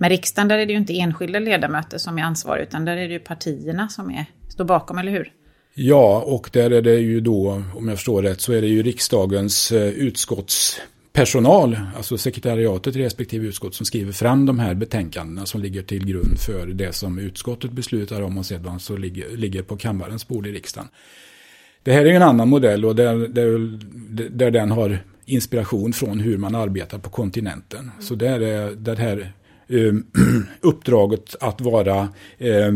men 0.00 0.10
riksdagen 0.10 0.48
där 0.48 0.58
är 0.58 0.66
det 0.66 0.72
ju 0.72 0.78
inte 0.78 0.98
enskilda 0.98 1.38
ledamöter 1.38 1.98
som 1.98 2.18
är 2.18 2.22
ansvariga 2.22 2.66
utan 2.66 2.84
där 2.84 2.96
är 2.96 3.08
det 3.08 3.12
ju 3.12 3.18
partierna 3.18 3.88
som 3.88 4.10
är, 4.10 4.24
står 4.48 4.64
bakom, 4.64 4.98
eller 4.98 5.12
hur? 5.12 5.32
Ja, 5.74 6.22
och 6.26 6.50
där 6.52 6.70
är 6.70 6.82
det 6.82 6.94
ju 6.94 7.20
då, 7.20 7.62
om 7.74 7.88
jag 7.88 7.96
förstår 7.96 8.22
rätt, 8.22 8.40
så 8.40 8.52
är 8.52 8.60
det 8.60 8.66
ju 8.66 8.82
riksdagens 8.82 9.72
eh, 9.72 9.88
utskottspersonal, 9.88 11.80
alltså 11.96 12.18
sekretariatet 12.18 12.96
i 12.96 13.02
respektive 13.02 13.46
utskott 13.46 13.74
som 13.74 13.86
skriver 13.86 14.12
fram 14.12 14.46
de 14.46 14.58
här 14.58 14.74
betänkandena 14.74 15.46
som 15.46 15.60
ligger 15.60 15.82
till 15.82 16.06
grund 16.06 16.38
för 16.38 16.66
det 16.66 16.92
som 16.92 17.18
utskottet 17.18 17.72
beslutar 17.72 18.22
om 18.22 18.38
och 18.38 18.46
sedan 18.46 18.80
så 18.80 18.96
ligger, 18.96 19.36
ligger 19.36 19.62
på 19.62 19.76
kammarens 19.76 20.28
bord 20.28 20.46
i 20.46 20.52
riksdagen. 20.52 20.88
Det 21.82 21.92
här 21.92 22.06
är 22.06 22.14
en 22.14 22.22
annan 22.22 22.48
modell 22.48 22.84
och 22.84 22.96
där, 22.96 23.16
där, 23.16 23.78
där 24.30 24.50
den 24.50 24.70
har 24.70 24.98
inspiration 25.24 25.92
från 25.92 26.20
hur 26.20 26.36
man 26.36 26.54
arbetar 26.54 26.98
på 26.98 27.10
kontinenten. 27.10 27.90
Så 28.00 28.14
där 28.14 28.40
är 28.40 28.70
det 28.70 28.98
här 28.98 29.32
eh, 29.70 29.94
uppdraget 30.60 31.36
att 31.40 31.60
vara 31.60 32.08
eh, 32.38 32.72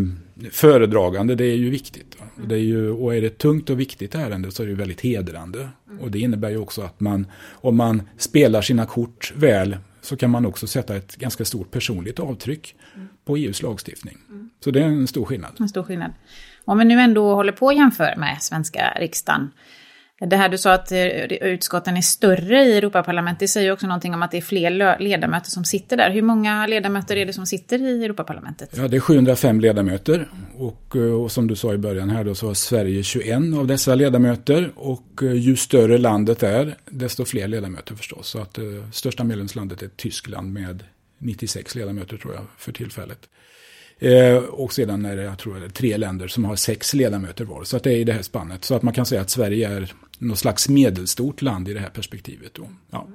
föredragande, 0.51 1.35
det 1.35 1.45
är 1.45 1.57
ju 1.57 1.71
viktigt. 1.71 2.17
Det 2.49 2.55
är 2.55 2.59
ju, 2.59 2.91
och 2.91 3.15
är 3.15 3.21
det 3.21 3.27
ett 3.27 3.39
tungt 3.39 3.71
och 3.71 3.81
viktigt 3.81 4.15
ärende 4.15 4.51
så 4.51 4.63
är 4.63 4.67
det 4.67 4.75
väldigt 4.75 5.01
hedrande. 5.01 5.69
Och 6.01 6.11
det 6.11 6.19
innebär 6.19 6.51
ju 6.51 6.59
också 6.59 6.83
att 6.83 7.01
man, 7.01 7.27
om 7.53 7.77
man 7.77 8.03
spelar 8.19 8.63
sina 8.63 8.87
kort 8.87 9.33
väl, 9.37 9.77
så 10.01 10.17
kan 10.17 10.31
man 10.31 10.47
också 10.47 10.67
sätta 10.67 10.97
ett 10.97 11.17
ganska 11.17 11.45
stort 11.45 11.71
personligt 11.71 12.21
avtryck 12.21 12.75
på 13.25 13.37
EUs 13.37 13.63
lagstiftning. 13.63 14.19
Så 14.65 14.71
det 14.71 14.81
är 14.81 14.85
en 14.85 15.07
stor 15.07 15.25
skillnad. 15.25 15.51
En 15.61 15.69
stor 15.69 15.83
skillnad. 15.83 16.13
Om 16.65 16.79
vi 16.79 16.85
nu 16.85 17.01
ändå 17.01 17.35
håller 17.35 17.53
på 17.53 17.69
att 17.69 17.77
jämföra 17.77 18.17
med 18.17 18.43
svenska 18.43 18.97
riksdagen, 19.01 19.51
det 20.27 20.37
här 20.37 20.49
du 20.49 20.59
sa 20.59 20.73
att 20.73 20.93
eh, 20.93 20.99
utskotten 21.25 21.97
är 21.97 22.01
större 22.01 22.65
i 22.65 22.79
Europaparlamentet, 22.79 23.41
det 23.41 23.49
säger 23.49 23.73
också 23.73 23.87
någonting 23.87 24.15
om 24.15 24.23
att 24.23 24.31
det 24.31 24.37
är 24.37 24.43
fler 24.43 24.99
ledamöter 24.99 25.51
som 25.51 25.65
sitter 25.65 25.97
där. 25.97 26.11
Hur 26.11 26.23
många 26.23 26.67
ledamöter 26.67 27.17
är 27.17 27.27
det 27.27 27.33
som 27.33 27.47
sitter 27.47 27.83
i 27.83 28.05
Europaparlamentet? 28.05 28.71
Ja, 28.77 28.89
det 28.89 28.97
är 28.97 29.01
705 29.01 29.61
ledamöter 29.61 30.29
och, 30.59 30.97
eh, 30.97 31.03
och 31.03 31.33
som 31.33 31.47
du 31.47 31.57
sa 31.57 31.75
i 31.75 31.79
början 31.79 32.11
här 32.11 32.25
då 32.25 32.35
så 32.35 32.47
har 32.47 32.55
Sverige 32.55 33.03
21 33.03 33.55
av 33.59 33.67
dessa 33.67 33.95
ledamöter 33.95 34.73
och 34.77 35.23
eh, 35.23 35.33
ju 35.33 35.57
större 35.57 35.99
landet 35.99 36.43
är 36.43 36.77
desto 36.85 37.25
fler 37.25 37.49
ledamöter 37.49 37.95
förstås. 37.95 38.29
Så 38.29 38.41
att 38.41 38.55
det 38.55 38.93
största 38.93 39.25
medlemslandet 39.25 39.83
är 39.83 39.89
Tyskland 39.97 40.53
med 40.53 40.85
96 41.19 41.75
ledamöter 41.75 42.17
tror 42.17 42.35
jag 42.35 42.45
för 42.59 42.73
tillfället. 42.73 43.29
Eh, 43.99 44.37
och 44.37 44.73
sedan 44.73 45.05
är 45.05 45.17
det, 45.17 45.23
jag 45.23 45.39
tror 45.39 45.61
det 45.61 45.67
är 45.67 45.71
tre 45.71 45.97
länder 45.97 46.29
som 46.29 46.45
har 46.45 46.57
sex 46.57 46.95
ledamöter 46.95 47.45
var. 47.45 47.65
Så 47.65 47.77
att 47.77 47.83
det 47.83 47.93
är 47.93 47.97
i 47.97 48.05
det 48.05 48.13
här 48.13 48.23
spannet. 48.23 48.65
Så 48.65 48.75
att 48.75 48.83
man 48.83 48.95
kan 48.95 49.07
säga 49.07 49.21
att 49.21 49.31
Sverige 49.31 49.69
är 49.69 49.93
något 50.19 50.39
slags 50.39 50.69
medelstort 50.69 51.43
land 51.43 51.69
i 51.69 51.75
det 51.75 51.81
här 51.81 51.91
perspektivet. 51.91 52.55
Då. 52.55 52.69
Ja. 52.91 53.09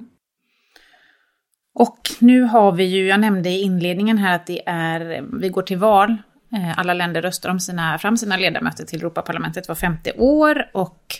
Och 1.74 1.98
nu 2.18 2.42
har 2.42 2.72
vi 2.72 2.84
ju, 2.84 3.06
jag 3.06 3.20
nämnde 3.20 3.50
i 3.50 3.62
inledningen 3.62 4.18
här 4.18 4.36
att 4.36 4.46
det 4.46 4.62
är, 4.66 5.24
vi 5.40 5.48
går 5.48 5.62
till 5.62 5.78
val. 5.78 6.16
Eh, 6.52 6.78
alla 6.78 6.94
länder 6.94 7.22
röstar 7.22 7.50
om 7.50 7.60
sina, 7.60 7.98
fram 7.98 8.16
sina 8.16 8.36
ledamöter 8.36 8.84
till 8.84 8.98
Europaparlamentet 9.00 9.68
var 9.68 9.74
femte 9.74 10.12
år 10.12 10.70
och 10.74 11.14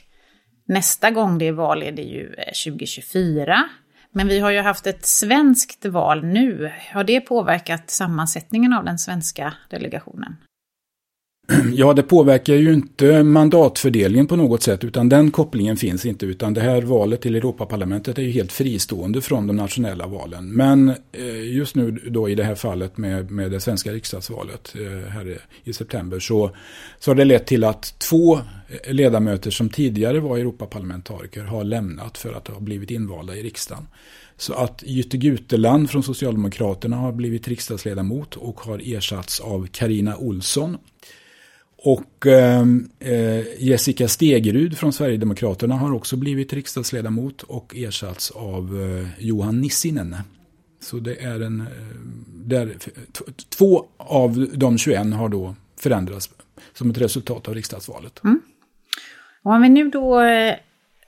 nästa 0.68 1.10
gång 1.10 1.38
det 1.38 1.48
är 1.48 1.52
val 1.52 1.82
är 1.82 1.92
det 1.92 2.02
ju 2.02 2.34
eh, 2.34 2.72
2024. 2.72 3.68
Men 4.12 4.28
vi 4.28 4.40
har 4.40 4.50
ju 4.50 4.60
haft 4.60 4.86
ett 4.86 5.06
svenskt 5.06 5.84
val 5.84 6.24
nu. 6.24 6.72
Har 6.92 7.04
det 7.04 7.20
påverkat 7.20 7.90
sammansättningen 7.90 8.72
av 8.72 8.84
den 8.84 8.98
svenska 8.98 9.54
delegationen? 9.70 10.36
Ja, 11.74 11.92
det 11.92 12.02
påverkar 12.02 12.54
ju 12.54 12.72
inte 12.72 13.22
mandatfördelningen 13.22 14.26
på 14.26 14.36
något 14.36 14.62
sätt, 14.62 14.84
utan 14.84 15.08
den 15.08 15.30
kopplingen 15.30 15.76
finns 15.76 16.06
inte, 16.06 16.26
utan 16.26 16.54
det 16.54 16.60
här 16.60 16.82
valet 16.82 17.20
till 17.20 17.34
Europaparlamentet 17.34 18.18
är 18.18 18.22
ju 18.22 18.30
helt 18.30 18.52
fristående 18.52 19.20
från 19.20 19.46
de 19.46 19.56
nationella 19.56 20.06
valen. 20.06 20.48
Men 20.48 20.88
eh, 21.12 21.54
just 21.54 21.74
nu 21.74 21.90
då 21.90 22.28
i 22.28 22.34
det 22.34 22.44
här 22.44 22.54
fallet 22.54 22.96
med, 22.96 23.30
med 23.30 23.50
det 23.50 23.60
svenska 23.60 23.92
riksdagsvalet 23.92 24.74
eh, 24.74 25.10
här 25.10 25.38
i 25.64 25.72
september 25.72 26.18
så, 26.18 26.50
så 26.98 27.10
har 27.10 27.14
det 27.14 27.24
lett 27.24 27.46
till 27.46 27.64
att 27.64 27.98
två 27.98 28.36
eh, 28.36 28.92
ledamöter 28.92 29.50
som 29.50 29.68
tidigare 29.68 30.20
var 30.20 30.38
Europaparlamentariker 30.38 31.42
har 31.42 31.64
lämnat 31.64 32.18
för 32.18 32.32
att 32.32 32.48
ha 32.48 32.60
blivit 32.60 32.90
invalda 32.90 33.36
i 33.36 33.42
riksdagen. 33.42 33.86
Så 34.36 34.54
att 34.54 34.82
Jytte 34.86 35.16
Guteland 35.16 35.90
från 35.90 36.02
Socialdemokraterna 36.02 36.96
har 36.96 37.12
blivit 37.12 37.48
riksdagsledamot 37.48 38.36
och 38.36 38.60
har 38.60 38.80
ersatts 38.84 39.40
av 39.40 39.66
Karina 39.66 40.16
Olsson 40.16 40.78
och 41.82 42.26
ehm, 42.26 42.88
eh, 42.98 43.62
Jessica 43.64 44.08
Stegerud 44.08 44.78
från 44.78 44.92
Sverigedemokraterna 44.92 45.74
har 45.74 45.92
också 45.92 46.16
blivit 46.16 46.52
riksdagsledamot 46.52 47.42
och 47.42 47.74
ersatts 47.76 48.30
av 48.30 48.80
eh, 48.82 49.24
Johan 49.24 49.60
Nissinen. 49.60 50.16
Så 50.80 50.96
det 50.96 51.24
är 51.24 51.40
en, 51.40 51.60
eh, 51.60 51.66
där, 52.26 52.76
två 53.58 53.86
av 53.96 54.48
de 54.54 54.78
21 54.78 55.14
har 55.14 55.28
då 55.28 55.54
förändrats 55.80 56.30
som 56.72 56.90
ett 56.90 56.98
resultat 56.98 57.48
av 57.48 57.54
riksdagsvalet. 57.54 58.24
Mm. 58.24 58.40
Och 59.42 59.52
om 59.52 59.62
vi 59.62 59.68
nu 59.68 59.88
då 59.88 60.20
eh, 60.20 60.54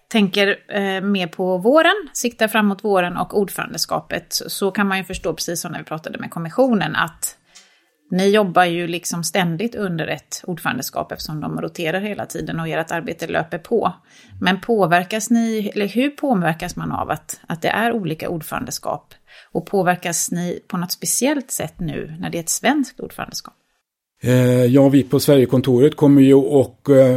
tänker 0.08 0.56
eh, 0.68 1.00
mer 1.00 1.26
på 1.26 1.58
våren, 1.58 2.08
siktar 2.12 2.48
framåt 2.48 2.84
våren 2.84 3.16
och 3.16 3.38
ordförandeskapet, 3.38 4.26
så 4.46 4.70
kan 4.70 4.88
man 4.88 4.98
ju 4.98 5.04
förstå, 5.04 5.34
precis 5.34 5.60
som 5.60 5.72
när 5.72 5.78
vi 5.78 5.84
pratade 5.84 6.18
med 6.18 6.30
kommissionen, 6.30 6.96
att 6.96 7.36
ni 8.12 8.30
jobbar 8.30 8.64
ju 8.64 8.86
liksom 8.86 9.24
ständigt 9.24 9.74
under 9.74 10.06
ett 10.06 10.42
ordförandeskap 10.46 11.12
eftersom 11.12 11.40
de 11.40 11.60
roterar 11.60 12.00
hela 12.00 12.26
tiden 12.26 12.60
och 12.60 12.68
ert 12.68 12.90
arbete 12.90 13.26
löper 13.26 13.58
på. 13.58 13.92
Men 14.40 14.60
påverkas 14.60 15.30
ni, 15.30 15.70
eller 15.74 15.88
hur 15.88 16.10
påverkas 16.10 16.76
man 16.76 16.92
av 16.92 17.10
att, 17.10 17.40
att 17.46 17.62
det 17.62 17.68
är 17.68 17.92
olika 17.92 18.28
ordförandeskap? 18.28 19.14
Och 19.52 19.66
påverkas 19.66 20.30
ni 20.30 20.60
på 20.68 20.76
något 20.76 20.92
speciellt 20.92 21.50
sätt 21.50 21.80
nu 21.80 22.16
när 22.20 22.30
det 22.30 22.38
är 22.38 22.42
ett 22.42 22.48
svenskt 22.48 23.00
ordförandeskap? 23.00 23.54
Eh, 24.22 24.64
ja, 24.64 24.88
vi 24.88 25.02
på 25.02 25.20
Sverigekontoret 25.20 25.96
kommer 25.96 26.22
ju 26.22 26.38
att 26.38 26.88
eh, 26.88 27.16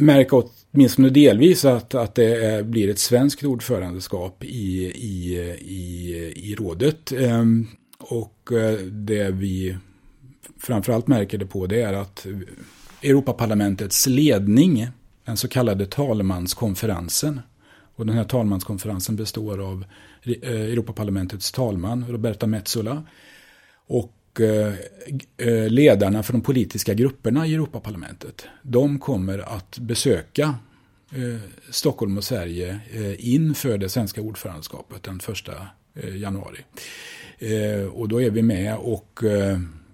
märka 0.00 0.42
åtminstone 0.72 1.08
delvis 1.08 1.64
att, 1.64 1.94
att 1.94 2.14
det 2.14 2.66
blir 2.66 2.90
ett 2.90 2.98
svenskt 2.98 3.44
ordförandeskap 3.44 4.44
i, 4.44 4.92
i, 4.94 5.38
i, 5.60 6.32
i 6.36 6.54
rådet. 6.54 7.12
Ehm, 7.12 7.66
och 7.98 8.52
eh, 8.52 8.78
det 8.78 9.30
vi 9.30 9.76
framförallt 10.62 11.06
märker 11.06 11.38
det 11.38 11.46
på 11.46 11.66
det 11.66 11.82
är 11.82 11.92
att 11.92 12.26
Europaparlamentets 13.02 14.06
ledning, 14.06 14.88
den 15.24 15.36
så 15.36 15.48
kallade 15.48 15.86
talmanskonferensen, 15.86 17.40
och 17.96 18.06
den 18.06 18.16
här 18.16 18.24
talmanskonferensen 18.24 19.16
består 19.16 19.60
av 19.60 19.84
eh, 20.22 20.50
Europaparlamentets 20.50 21.52
talman 21.52 22.04
Roberta 22.08 22.46
Metsola 22.46 23.06
och 23.86 24.40
eh, 24.40 24.74
eh, 25.36 25.68
ledarna 25.68 26.22
för 26.22 26.32
de 26.32 26.42
politiska 26.42 26.94
grupperna 26.94 27.46
i 27.46 27.54
Europaparlamentet. 27.54 28.46
De 28.62 28.98
kommer 28.98 29.38
att 29.38 29.78
besöka 29.78 30.54
Stockholm 31.70 32.16
och 32.16 32.24
Sverige 32.24 32.80
inför 33.18 33.78
det 33.78 33.88
svenska 33.88 34.20
ordförandeskapet 34.20 35.02
den 35.02 35.20
första 35.20 35.52
januari. 36.14 36.58
Och 37.92 38.08
då 38.08 38.22
är 38.22 38.30
vi 38.30 38.42
med 38.42 38.76
och 38.76 39.20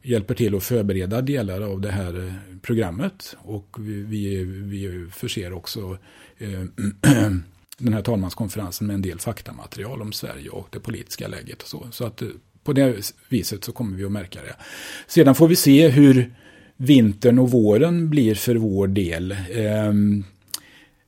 hjälper 0.03 0.35
till 0.35 0.55
att 0.55 0.65
förbereda 0.65 1.23
delar 1.23 1.61
av 1.61 1.81
det 1.81 1.91
här 1.91 2.27
eh, 2.27 2.33
programmet. 2.63 3.37
Och 3.39 3.77
vi, 3.81 4.03
vi, 4.03 4.45
vi 4.45 5.07
förser 5.11 5.53
också 5.53 5.99
eh, 6.39 6.63
den 7.79 7.95
här 7.95 8.03
talmanskonferensen 8.03 8.87
med 8.87 8.95
en 8.95 9.03
del 9.03 9.19
faktamaterial 9.19 10.03
om 10.03 10.13
Sverige 10.13 10.51
och 10.51 10.69
det 10.71 10.81
politiska 10.81 11.29
läget. 11.29 11.63
Och 11.63 11.69
så. 11.69 11.87
så 11.91 12.07
att 12.07 12.23
eh, 12.23 12.29
på 12.65 12.73
det 12.73 13.13
viset 13.29 13.65
så 13.65 13.73
kommer 13.73 13.97
vi 13.97 14.05
att 14.05 14.13
märka 14.13 14.43
det. 14.43 14.55
Sedan 15.07 15.35
får 15.35 15.49
vi 15.49 15.57
se 15.57 15.89
hur, 15.89 16.33
vintern 16.79 17.39
och 17.39 17.51
våren 17.51 18.11
blir 18.11 18.35
för 18.35 18.55
vår 18.57 18.87
del. 18.87 19.37
Ehm, 19.51 20.25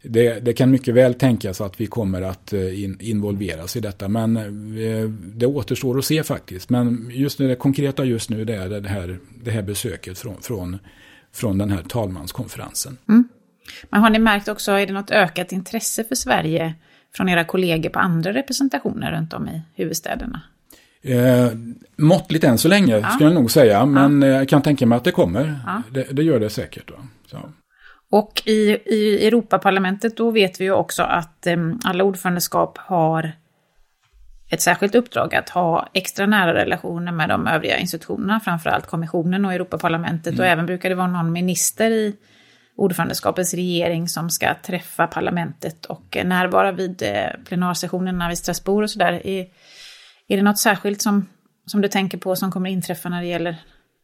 det, 0.02 0.40
det, 0.40 0.52
kan 0.52 0.70
mycket 0.70 0.94
väl 0.94 1.14
tänkas 1.14 1.60
att 1.60 1.80
vi 1.80 1.86
kommer 1.86 2.22
att 2.22 2.52
eh, 2.52 2.84
in, 2.84 2.96
involveras 3.00 3.76
i 3.76 3.80
detta, 3.80 4.08
men 4.08 4.36
eh, 4.36 5.08
det 5.10 5.46
återstår 5.46 5.98
att 5.98 6.04
se 6.04 6.22
faktiskt. 6.22 6.70
Men 6.70 7.10
just 7.14 7.38
nu, 7.38 7.48
det 7.48 7.56
konkreta 7.56 8.04
just 8.04 8.30
nu 8.30 8.44
det 8.44 8.54
är 8.54 8.68
det 8.68 8.88
här, 8.88 9.18
det 9.42 9.50
här 9.50 9.62
besöket 9.62 10.18
från, 10.18 10.42
från, 10.42 10.78
från 11.32 11.58
den 11.58 11.70
här 11.70 11.82
talmanskonferensen. 11.82 12.96
Mm. 13.08 13.28
Men 13.90 14.00
har 14.00 14.10
ni 14.10 14.18
märkt 14.18 14.48
också, 14.48 14.72
är 14.72 14.86
det 14.86 14.92
något 14.92 15.10
ökat 15.10 15.52
intresse 15.52 16.04
för 16.04 16.14
Sverige 16.14 16.74
från 17.14 17.28
era 17.28 17.44
kollegor 17.44 17.90
på 17.90 17.98
andra 17.98 18.32
representationer 18.32 19.12
runt 19.12 19.32
om 19.32 19.48
i 19.48 19.62
huvudstäderna? 19.74 20.42
Eh, 21.02 21.48
måttligt 21.96 22.44
än 22.44 22.58
så 22.58 22.68
länge 22.68 22.98
ja. 22.98 23.10
skulle 23.10 23.30
jag 23.30 23.34
nog 23.34 23.50
säga, 23.50 23.86
men 23.86 24.22
ja. 24.22 24.28
jag 24.28 24.48
kan 24.48 24.62
tänka 24.62 24.86
mig 24.86 24.96
att 24.96 25.04
det 25.04 25.12
kommer. 25.12 25.60
Ja. 25.66 25.82
Det, 25.90 26.02
det, 26.12 26.22
gör 26.22 26.40
det 26.40 26.50
säkert. 26.50 26.90
Och 28.10 28.42
i, 28.46 28.78
i 28.86 29.26
Europaparlamentet 29.26 30.16
då 30.16 30.30
vet 30.30 30.60
vi 30.60 30.64
ju 30.64 30.72
också 30.72 31.02
att 31.02 31.46
eh, 31.46 31.56
alla 31.84 32.04
ordförandeskap 32.04 32.78
har 32.78 33.32
ett 34.50 34.60
särskilt 34.60 34.94
uppdrag 34.94 35.34
att 35.34 35.48
ha 35.48 35.88
extra 35.94 36.26
nära 36.26 36.54
relationer 36.54 37.12
med 37.12 37.28
de 37.28 37.46
övriga 37.46 37.78
institutionerna, 37.78 38.40
framförallt 38.40 38.86
kommissionen 38.86 39.44
och 39.44 39.52
Europaparlamentet. 39.52 40.32
Mm. 40.32 40.40
Och 40.40 40.46
även 40.46 40.66
brukar 40.66 40.88
det 40.88 40.94
vara 40.94 41.06
någon 41.06 41.32
minister 41.32 41.90
i 41.90 42.16
ordförandeskapets 42.76 43.54
regering 43.54 44.08
som 44.08 44.30
ska 44.30 44.54
träffa 44.54 45.06
parlamentet 45.06 45.86
och 45.86 46.18
närvara 46.24 46.72
vid 46.72 47.02
eh, 47.02 47.44
plenarsessionerna 47.44 48.28
vid 48.28 48.38
Strasbourg 48.38 48.84
och 48.84 48.90
sådär. 48.90 49.26
Är, 49.26 49.46
är 50.28 50.36
det 50.36 50.42
något 50.42 50.58
särskilt 50.58 51.02
som, 51.02 51.26
som 51.66 51.80
du 51.80 51.88
tänker 51.88 52.18
på 52.18 52.36
som 52.36 52.52
kommer 52.52 52.70
inträffa 52.70 53.08
när 53.08 53.20
det 53.20 53.28
gäller 53.28 53.56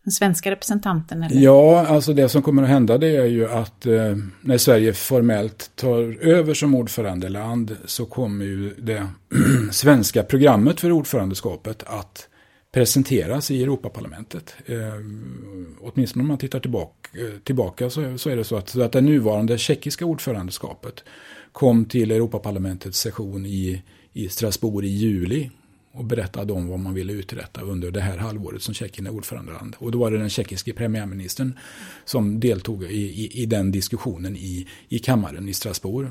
den 0.07 0.13
svenska 0.13 0.51
representanten? 0.51 1.23
Eller? 1.23 1.41
Ja, 1.41 1.87
alltså 1.87 2.13
det 2.13 2.29
som 2.29 2.43
kommer 2.43 2.63
att 2.63 2.69
hända 2.69 2.99
det 2.99 3.17
är 3.17 3.25
ju 3.25 3.49
att 3.49 3.87
eh, 3.87 4.17
när 4.41 4.59
Sverige 4.59 4.93
formellt 4.93 5.71
tar 5.75 6.25
över 6.25 6.55
som 6.55 6.75
ordförandeland 6.75 7.77
så 7.85 8.07
kommer 8.07 8.45
ju 8.45 8.75
det 8.79 9.09
svenska 9.71 10.23
programmet 10.23 10.81
för 10.81 10.93
ordförandeskapet 10.93 11.83
att 11.87 12.29
presenteras 12.73 13.51
i 13.51 13.63
Europaparlamentet. 13.63 14.55
Eh, 14.67 14.77
åtminstone 15.81 16.23
om 16.23 16.29
man 16.29 16.39
tittar 16.39 16.61
tillbaka, 16.61 17.19
eh, 17.19 17.41
tillbaka 17.45 17.91
så, 17.91 18.19
så 18.19 18.31
är 18.31 18.37
det 18.37 18.45
så 18.45 18.57
att, 18.57 18.69
så 18.69 18.83
att 18.83 18.93
det 18.93 19.01
nuvarande 19.01 19.59
tjeckiska 19.59 20.07
ordförandeskapet 20.07 21.05
kom 21.53 21.85
till 21.85 22.11
Europaparlamentets 22.11 23.01
session 23.01 23.47
i, 23.47 23.83
i 24.13 24.29
Strasbourg 24.29 24.87
i 24.87 24.89
juli 24.89 25.51
och 25.97 26.05
berättade 26.05 26.53
om 26.53 26.69
vad 26.69 26.79
man 26.79 26.95
ville 26.95 27.13
uträtta 27.13 27.61
under 27.61 27.91
det 27.91 28.01
här 28.01 28.19
halvåret 28.19 28.63
som 28.63 28.75
Tjeckien 28.75 29.07
är 29.07 29.11
ordförandeland. 29.11 29.77
Och 29.79 29.91
då 29.91 29.99
var 29.99 30.11
det 30.11 30.19
den 30.19 30.31
tjeckiske 30.31 30.73
premiärministern 30.73 31.59
som 32.05 32.41
deltog 32.41 32.85
i, 32.85 32.87
i, 32.87 33.43
i 33.43 33.47
den 33.47 33.73
diskussionen 33.73 34.37
i, 34.37 34.67
i 34.89 34.99
kammaren 34.99 35.49
i 35.49 35.55
Strasbourg. 35.55 36.09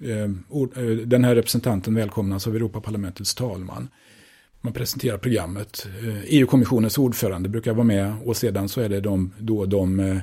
Eh, 0.00 0.10
eh, 0.10 0.22
eh, 0.22 0.96
den 1.06 1.24
här 1.24 1.34
representanten 1.34 1.94
välkomnas 1.94 2.46
av 2.46 2.56
Europaparlamentets 2.56 3.34
talman. 3.34 3.88
Man 4.60 4.72
presenterar 4.72 5.18
programmet. 5.18 5.86
EU-kommissionens 6.26 6.98
ordförande 6.98 7.48
brukar 7.48 7.74
vara 7.74 7.84
med 7.84 8.14
och 8.24 8.36
sedan 8.36 8.68
så 8.68 8.80
är 8.80 8.88
det 8.88 9.00
de, 9.00 9.32
då 9.38 9.66
de 9.66 10.20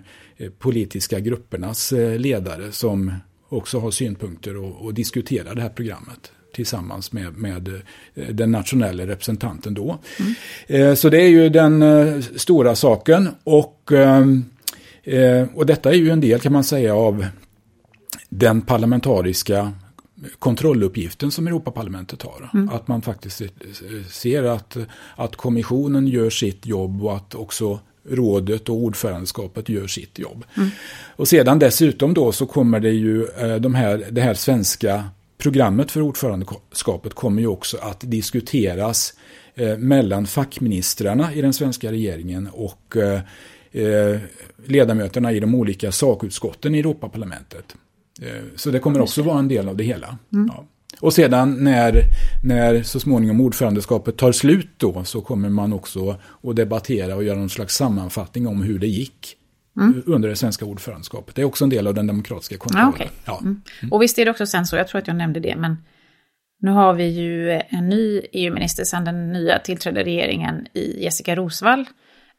politiska 0.59 1.19
gruppernas 1.19 1.93
ledare 2.17 2.71
som 2.71 3.13
också 3.49 3.79
har 3.79 3.91
synpunkter 3.91 4.57
och, 4.57 4.85
och 4.85 4.93
diskuterar 4.93 5.55
det 5.55 5.61
här 5.61 5.69
programmet 5.69 6.31
tillsammans 6.53 7.11
med, 7.11 7.37
med 7.37 7.67
eh, 8.15 8.27
den 8.27 8.51
nationella 8.51 9.07
representanten 9.07 9.73
då. 9.73 9.99
Mm. 10.67 10.95
Så 10.95 11.09
det 11.09 11.21
är 11.21 11.27
ju 11.27 11.49
den 11.49 11.81
eh, 11.81 12.21
stora 12.35 12.75
saken 12.75 13.29
och, 13.43 13.91
och 15.53 15.65
detta 15.65 15.89
är 15.89 15.95
ju 15.95 16.09
en 16.09 16.21
del 16.21 16.39
kan 16.39 16.53
man 16.53 16.63
säga 16.63 16.95
av 16.95 17.25
den 18.29 18.61
parlamentariska 18.61 19.73
kontrolluppgiften 20.39 21.31
som 21.31 21.47
Europaparlamentet 21.47 22.21
har. 22.21 22.49
Mm. 22.53 22.69
Att 22.69 22.87
man 22.87 23.01
faktiskt 23.01 23.41
ser 24.09 24.43
att, 24.43 24.77
att 25.15 25.35
kommissionen 25.35 26.07
gör 26.07 26.29
sitt 26.29 26.65
jobb 26.65 27.03
och 27.03 27.15
att 27.15 27.35
också 27.35 27.79
rådet 28.09 28.69
och 28.69 28.75
ordförandeskapet 28.75 29.69
gör 29.69 29.87
sitt 29.87 30.19
jobb. 30.19 30.45
Mm. 30.57 30.69
Och 31.15 31.27
sedan 31.27 31.59
dessutom 31.59 32.13
då 32.13 32.31
så 32.31 32.45
kommer 32.45 32.79
det 32.79 32.91
ju 32.91 33.27
de 33.59 33.75
här, 33.75 34.07
det 34.11 34.21
här 34.21 34.33
svenska 34.33 35.03
programmet 35.41 35.91
för 35.91 36.01
ordförandeskapet 36.01 37.13
kommer 37.13 37.41
ju 37.41 37.47
också 37.47 37.77
att 37.77 38.01
diskuteras 38.01 39.13
eh, 39.55 39.77
mellan 39.77 40.27
fackministrarna 40.27 41.33
i 41.33 41.41
den 41.41 41.53
svenska 41.53 41.91
regeringen 41.91 42.49
och 42.53 42.97
eh, 42.97 43.21
eh, 43.71 44.19
ledamöterna 44.65 45.31
i 45.31 45.39
de 45.39 45.55
olika 45.55 45.91
sakutskotten 45.91 46.75
i 46.75 46.79
Europaparlamentet. 46.79 47.75
Så 48.55 48.71
det 48.71 48.79
kommer 48.79 49.01
också 49.01 49.23
vara 49.23 49.39
en 49.39 49.47
del 49.47 49.69
av 49.69 49.77
det 49.77 49.83
hela. 49.83 50.17
Mm. 50.33 50.49
Ja. 50.53 50.65
Och 50.99 51.13
sedan 51.13 51.63
när, 51.63 52.03
när 52.43 52.83
så 52.83 52.99
småningom 52.99 53.41
ordförandeskapet 53.41 54.17
tar 54.17 54.31
slut 54.31 54.69
då 54.77 55.03
så 55.03 55.21
kommer 55.21 55.49
man 55.49 55.73
också 55.73 56.17
att 56.43 56.55
debattera 56.55 57.15
och 57.15 57.23
göra 57.23 57.37
någon 57.37 57.49
slags 57.49 57.75
sammanfattning 57.75 58.47
om 58.47 58.61
hur 58.61 58.79
det 58.79 58.87
gick 58.87 59.37
Mm. 59.77 60.03
under 60.05 60.29
det 60.29 60.35
svenska 60.35 60.65
ordförandeskapet. 60.65 61.35
Det 61.35 61.41
är 61.41 61.45
också 61.45 61.63
en 61.63 61.69
del 61.69 61.87
av 61.87 61.93
den 61.93 62.07
demokratiska 62.07 62.57
kontrollen. 62.57 62.87
Ah, 62.87 62.89
okay. 62.89 63.07
ja. 63.25 63.39
Mm. 63.41 63.61
mm. 63.81 63.93
Och 63.93 64.01
visst 64.01 64.19
är 64.19 64.25
det 64.25 64.31
också 64.31 64.45
sen 64.45 64.65
så, 64.65 64.75
jag 64.75 64.87
tror 64.87 65.01
att 65.01 65.07
jag 65.07 65.15
nämnde 65.15 65.39
det, 65.39 65.55
men 65.55 65.77
nu 66.59 66.71
har 66.71 66.93
vi 66.93 67.07
ju 67.07 67.61
en 67.69 67.89
ny 67.89 68.21
EU-minister 68.31 68.83
sedan 68.83 69.05
den 69.05 69.31
nya 69.31 69.59
tillträdde 69.59 70.03
regeringen 70.03 70.67
i 70.73 71.03
Jessica 71.03 71.35
Rosvall. 71.35 71.85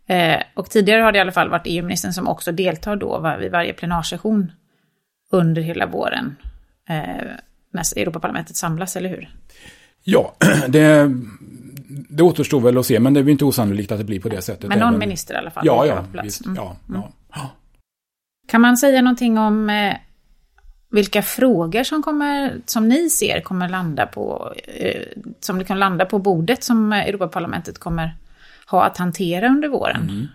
Eh, 0.06 0.42
och 0.54 0.70
tidigare 0.70 1.02
har 1.02 1.12
det 1.12 1.18
i 1.18 1.20
alla 1.20 1.32
fall 1.32 1.50
varit 1.50 1.62
EU-ministern 1.64 2.12
som 2.12 2.28
också 2.28 2.52
deltar 2.52 2.96
då 2.96 3.36
vid 3.40 3.50
varje 3.50 3.72
plenarsession 3.72 4.52
under 5.30 5.62
hela 5.62 5.86
våren. 5.86 6.36
Eh, 6.88 7.26
när 7.72 7.98
Europaparlamentet 7.98 8.56
samlas, 8.56 8.96
eller 8.96 9.08
hur? 9.08 9.34
Ja, 10.04 10.34
det, 10.68 11.10
det 11.88 12.22
återstår 12.22 12.60
väl 12.60 12.78
att 12.78 12.86
se, 12.86 13.00
men 13.00 13.14
det 13.14 13.20
är 13.20 13.28
inte 13.28 13.44
osannolikt 13.44 13.92
att 13.92 13.98
det 13.98 14.04
blir 14.04 14.20
på 14.20 14.28
det 14.28 14.42
sättet. 14.42 14.68
Men 14.68 14.78
någon 14.78 14.88
även... 14.88 14.98
minister 14.98 15.34
i 15.34 15.36
alla 15.36 15.50
fall? 15.50 15.66
Ja, 15.66 15.86
ja, 15.86 16.04
visst. 16.22 16.46
Mm. 16.46 16.56
Ja, 16.56 16.76
ja. 16.94 17.12
Kan 18.46 18.60
man 18.60 18.76
säga 18.76 19.02
någonting 19.02 19.38
om 19.38 19.70
eh, 19.70 19.94
vilka 20.90 21.22
frågor 21.22 21.82
som, 21.82 22.02
kommer, 22.02 22.60
som 22.66 22.88
ni 22.88 23.10
ser 23.10 23.40
kommer 23.40 23.68
landa 23.68 24.06
på, 24.06 24.54
eh, 24.64 25.02
som 25.40 25.58
det 25.58 25.64
kan 25.64 25.78
landa 25.78 26.04
på 26.04 26.18
bordet 26.18 26.64
som 26.64 26.92
Europaparlamentet 26.92 27.78
kommer 27.78 28.16
ha 28.66 28.84
att 28.84 28.96
hantera 28.98 29.48
under 29.48 29.68
våren? 29.68 30.02
Mm. 30.10 30.26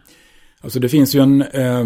Alltså 0.61 0.79
det 0.79 0.89
finns 0.89 1.15
ju 1.15 1.19
en, 1.19 1.41
eh, 1.41 1.85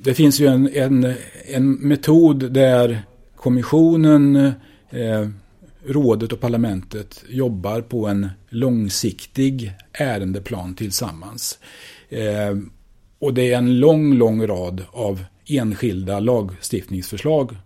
det 0.00 0.14
finns 0.14 0.40
ju 0.40 0.46
en, 0.46 0.68
en, 0.74 1.14
en 1.46 1.72
metod 1.72 2.52
där 2.52 3.02
kommissionen, 3.36 4.36
eh, 4.90 5.28
rådet 5.86 6.32
och 6.32 6.40
parlamentet 6.40 7.24
jobbar 7.28 7.80
på 7.80 8.06
en 8.06 8.28
långsiktig 8.48 9.72
ärendeplan 9.92 10.74
tillsammans. 10.74 11.58
Eh, 12.08 12.58
och 13.18 13.34
det 13.34 13.52
är 13.52 13.58
en 13.58 13.80
lång, 13.80 14.14
lång 14.14 14.46
rad 14.46 14.82
av 14.92 15.24
enskilda 15.46 16.20
lagstiftningsförslag 16.20 17.56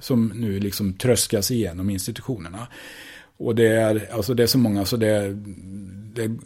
som 0.00 0.32
nu 0.34 0.60
liksom 0.60 0.92
tröskas 0.92 1.50
igenom 1.50 1.90
institutionerna. 1.90 2.66
Och 3.36 3.54
det 3.54 3.68
är, 3.68 4.08
alltså 4.12 4.34
det 4.34 4.42
är 4.42 4.46
så 4.46 4.58
många 4.58 4.84
så 4.84 4.96
det, 4.96 5.34
det, 6.14 6.36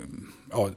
ja, 0.51 0.71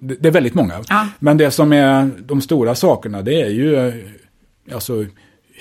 det 0.00 0.28
är 0.28 0.32
väldigt 0.32 0.54
många. 0.54 0.84
Ja. 0.88 1.08
Men 1.18 1.36
det 1.36 1.50
som 1.50 1.72
är 1.72 2.10
de 2.18 2.40
stora 2.40 2.74
sakerna 2.74 3.22
det 3.22 3.42
är 3.42 3.50
ju 3.50 3.92
alltså 4.72 5.06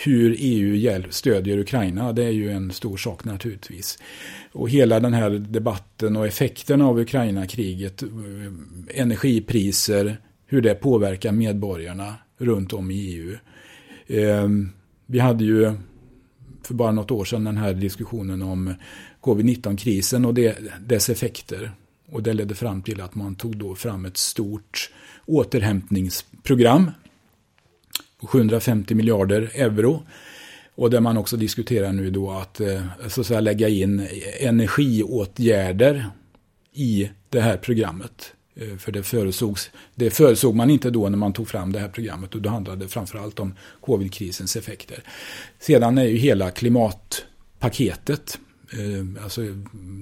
hur 0.04 0.36
EU 0.40 1.04
stödjer 1.10 1.58
Ukraina. 1.58 2.14
Det 2.14 2.24
är 2.24 2.32
ju 2.32 2.52
en 2.52 2.72
stor 2.72 2.98
sak 2.98 3.26
naturligtvis. 3.26 4.00
Och 4.52 4.70
hela 4.70 5.00
den 5.00 5.14
här 5.14 5.30
debatten 5.30 6.18
och 6.18 6.28
effekten 6.28 6.82
av 6.82 7.00
Ukraina-kriget, 7.00 8.04
energipriser, 8.94 10.18
hur 10.46 10.62
det 10.62 10.76
påverkar 10.76 11.32
medborgarna 11.32 12.16
runt 12.40 12.74
om 12.74 12.92
i 12.92 12.96
EU. 12.96 13.38
Ehm, 14.08 14.70
vi 15.06 15.20
hade 15.20 15.44
ju 15.44 15.74
för 16.64 16.74
bara 16.74 16.92
något 16.92 17.12
år 17.12 17.26
sedan 17.26 17.44
den 17.44 17.58
här 17.58 17.74
diskussionen 17.74 18.42
om 18.42 18.74
covid-19-krisen 19.22 20.26
och 20.26 20.34
dess 20.80 21.10
effekter. 21.10 21.72
Och 22.12 22.24
det 22.24 22.34
ledde 22.34 22.56
fram 22.56 22.82
till 22.82 23.02
att 23.02 23.16
man 23.16 23.36
tog 23.36 23.58
då 23.58 23.76
fram 23.76 24.06
ett 24.06 24.18
stort 24.18 24.90
återhämtningsprogram 25.26 26.92
på 28.20 28.28
750 28.28 28.96
miljarder 28.96 29.52
euro. 29.54 30.04
Och 30.76 30.90
där 30.90 31.00
man 31.00 31.18
också 31.18 31.38
diskuterar 31.38 31.94
nu 31.94 32.10
då 32.10 32.32
att, 32.32 32.60
eh, 32.60 32.84
så 33.08 33.22
att 33.22 33.28
säga, 33.28 33.40
lägga 33.40 33.70
in 33.70 34.08
energiåtgärder 34.40 36.06
i 36.74 37.10
det 37.30 37.42
här 37.42 37.58
programmet. 37.58 38.34
Eh, 38.62 38.78
för 38.78 38.92
det 38.92 39.04
förutsågs, 39.04 39.70
det 39.96 40.10
förutsåg 40.10 40.56
man 40.56 40.70
inte 40.70 40.90
då 40.90 41.10
när 41.10 41.18
man 41.18 41.34
tog 41.34 41.48
fram 41.48 41.72
det 41.72 41.80
här 41.80 41.90
programmet 41.90 42.36
och 42.36 42.42
då 42.42 42.50
handlade 42.50 42.86
det 42.86 42.88
framförallt 42.88 43.40
om 43.40 43.54
covid-krisens 43.82 44.56
effekter. 44.56 45.04
Sedan 45.60 45.98
är 45.98 46.04
ju 46.04 46.18
hela 46.18 46.52
klimatpaketet 46.52 48.40
eh, 48.72 49.24
alltså, 49.24 49.42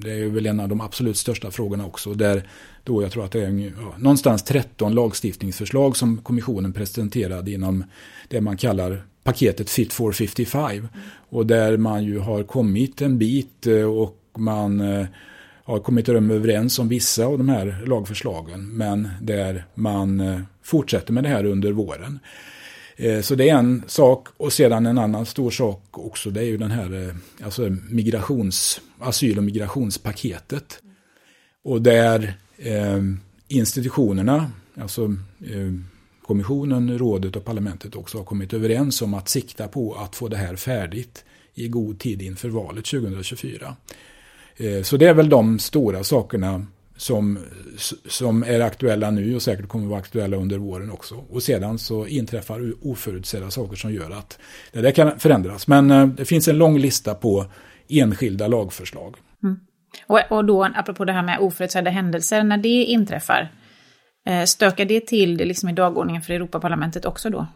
det 0.04 0.12
är 0.12 0.30
väl 0.30 0.46
en 0.46 0.60
av 0.60 0.70
de 0.70 0.82
absolut 0.82 1.18
största 1.18 1.52
frågorna 1.52 1.86
också. 1.86 2.14
Där 2.14 2.50
då 2.84 3.02
jag 3.02 3.12
tror 3.12 3.26
att 3.26 3.32
det 3.32 3.44
är 3.44 3.74
ja, 3.78 3.94
någonstans 3.98 4.44
13 4.44 4.94
lagstiftningsförslag 4.94 5.98
som 5.98 6.18
kommissionen 6.18 6.74
presenterade 6.74 7.52
inom 7.52 7.84
det 8.28 8.42
man 8.42 8.58
kallar 8.58 9.04
paketet 9.24 9.70
Fit 9.70 9.94
for 9.94 10.12
55. 10.12 10.88
Och 11.30 11.46
där 11.46 11.78
man 11.78 12.04
ju 12.04 12.20
har 12.20 12.44
kommit 12.44 13.02
en 13.02 13.18
bit 13.18 13.68
eh, 13.68 13.84
och 13.84 14.18
man 14.38 15.08
har 15.68 15.80
kommit 15.80 16.10
överens 16.10 16.80
om 16.80 16.88
vissa 16.88 17.26
av 17.26 17.38
de 17.38 17.50
här 17.50 17.84
lagförslagen. 17.86 18.70
Men 18.70 19.10
där 19.22 19.66
man 19.74 20.20
eh, 20.20 20.40
fortsätter 20.64 21.14
med 21.14 21.24
det 21.24 21.30
här 21.30 21.46
under 21.46 21.72
våren. 21.72 22.20
Eh, 22.96 23.22
så 23.22 23.36
det 23.36 23.50
är 23.50 23.56
en 23.56 23.84
sak 23.88 24.28
och 24.38 24.54
sedan 24.54 24.86
en 24.86 24.98
annan 24.98 25.26
stor 25.26 25.52
sak 25.52 25.84
också 25.92 26.30
det 26.30 26.40
är 26.40 26.46
ju 26.46 26.58
den 26.58 26.72
här 26.72 27.08
eh, 27.08 27.16
alltså 27.46 27.70
migrations, 27.90 28.82
asyl 29.00 29.38
och 29.38 29.44
migrationspaketet. 29.44 30.80
Och 31.64 31.82
där 31.82 32.34
eh, 32.58 33.02
institutionerna, 33.48 34.52
alltså 34.82 35.04
eh, 35.46 35.74
kommissionen, 36.22 36.98
rådet 36.98 37.36
och 37.36 37.46
parlamentet 37.46 37.96
också 37.96 38.18
har 38.18 38.26
kommit 38.26 38.54
överens 38.54 39.02
om 39.02 39.14
att 39.14 39.30
sikta 39.30 39.68
på 39.68 39.96
att 39.96 40.16
få 40.16 40.28
det 40.28 40.38
här 40.38 40.56
färdigt 40.56 41.26
i 41.54 41.68
god 41.68 42.00
tid 42.00 42.22
inför 42.22 42.50
valet 42.50 42.86
2024. 42.86 43.76
Eh, 44.58 44.82
så 44.82 44.98
det 44.98 45.06
är 45.06 45.14
väl 45.14 45.30
de 45.30 45.60
stora 45.60 46.04
sakerna 46.04 46.66
som, 46.98 47.40
som 48.08 48.44
är 48.44 48.60
aktuella 48.60 49.12
nu 49.12 49.36
och 49.36 49.42
säkert 49.42 49.68
kommer 49.68 49.86
att 49.86 49.90
vara 49.90 50.00
aktuella 50.00 50.38
under 50.38 50.58
våren 50.58 50.92
också. 50.92 51.16
Och 51.30 51.44
sedan 51.44 51.78
så 51.78 52.08
inträffar 52.08 52.74
oförutsedda 52.82 53.52
saker 53.52 53.76
som 53.76 53.94
gör 53.94 54.12
att 54.12 54.40
det 54.72 54.82
där 54.82 54.92
kan 54.92 55.20
förändras. 55.20 55.68
Men 55.68 55.92
eh, 55.92 56.08
det 56.08 56.26
finns 56.26 56.48
en 56.48 56.58
lång 56.58 56.78
lista 56.78 57.16
på 57.16 57.46
enskilda 57.90 58.48
lagförslag. 58.48 59.16
Mm. 59.44 59.60
Och, 60.08 60.22
och 60.30 60.46
då, 60.46 60.64
apropå 60.64 61.06
det 61.06 61.14
här 61.14 61.24
med 61.24 61.40
oförutsedda 61.40 61.92
händelser, 61.92 62.44
när 62.44 62.58
det 62.58 62.84
inträffar, 62.84 63.52
eh, 64.28 64.44
stökar 64.44 64.86
det 64.86 65.08
till 65.08 65.38
det 65.38 65.46
liksom 65.46 65.70
i 65.70 65.74
dagordningen 65.74 66.22
för 66.22 66.34
Europaparlamentet 66.34 67.06
också 67.06 67.30
då? 67.30 67.48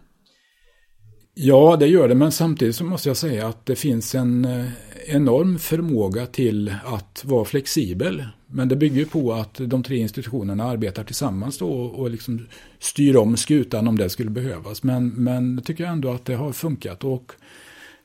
Ja, 1.33 1.77
det 1.79 1.87
gör 1.87 2.07
det, 2.07 2.15
men 2.15 2.31
samtidigt 2.31 2.75
så 2.75 2.83
måste 2.83 3.09
jag 3.09 3.17
säga 3.17 3.47
att 3.47 3.65
det 3.65 3.75
finns 3.75 4.15
en 4.15 4.45
eh, 4.45 4.65
enorm 5.07 5.59
förmåga 5.59 6.25
till 6.25 6.75
att 6.85 7.23
vara 7.25 7.45
flexibel. 7.45 8.25
Men 8.47 8.67
det 8.67 8.75
bygger 8.75 9.05
på 9.05 9.33
att 9.33 9.53
de 9.53 9.83
tre 9.83 9.97
institutionerna 9.97 10.63
arbetar 10.63 11.03
tillsammans 11.03 11.57
då 11.57 11.71
och 11.71 12.11
liksom 12.11 12.47
styr 12.79 13.15
om 13.15 13.37
skutan 13.37 13.87
om 13.87 13.97
det 13.97 14.09
skulle 14.09 14.29
behövas. 14.29 14.83
Men, 14.83 15.07
men 15.07 15.55
jag 15.55 15.65
tycker 15.65 15.85
ändå 15.85 16.11
att 16.11 16.25
det 16.25 16.35
har 16.35 16.51
funkat. 16.51 17.03
och 17.03 17.33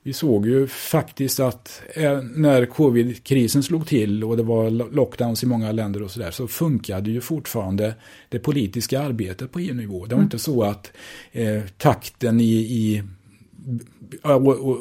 vi 0.06 0.12
såg 0.12 0.46
ju 0.46 0.66
faktiskt 0.66 1.40
att 1.40 1.82
eh, 1.94 2.22
när 2.22 2.66
covid-krisen 2.66 3.62
slog 3.62 3.86
till 3.86 4.24
och 4.24 4.36
det 4.36 4.42
var 4.42 4.70
lockdowns 4.70 5.42
i 5.42 5.46
många 5.46 5.72
länder 5.72 6.02
och 6.02 6.10
sådär 6.10 6.30
så 6.30 6.48
funkade 6.48 7.10
ju 7.10 7.20
fortfarande 7.20 7.94
det 8.28 8.38
politiska 8.38 9.00
arbetet 9.00 9.52
på 9.52 9.60
EU-nivå. 9.60 10.06
Det 10.06 10.14
var 10.14 10.20
mm. 10.20 10.26
inte 10.26 10.38
så 10.38 10.62
att 10.62 10.92
eh, 11.32 11.62
takten 11.78 12.40
i, 12.40 12.52
i 12.54 13.02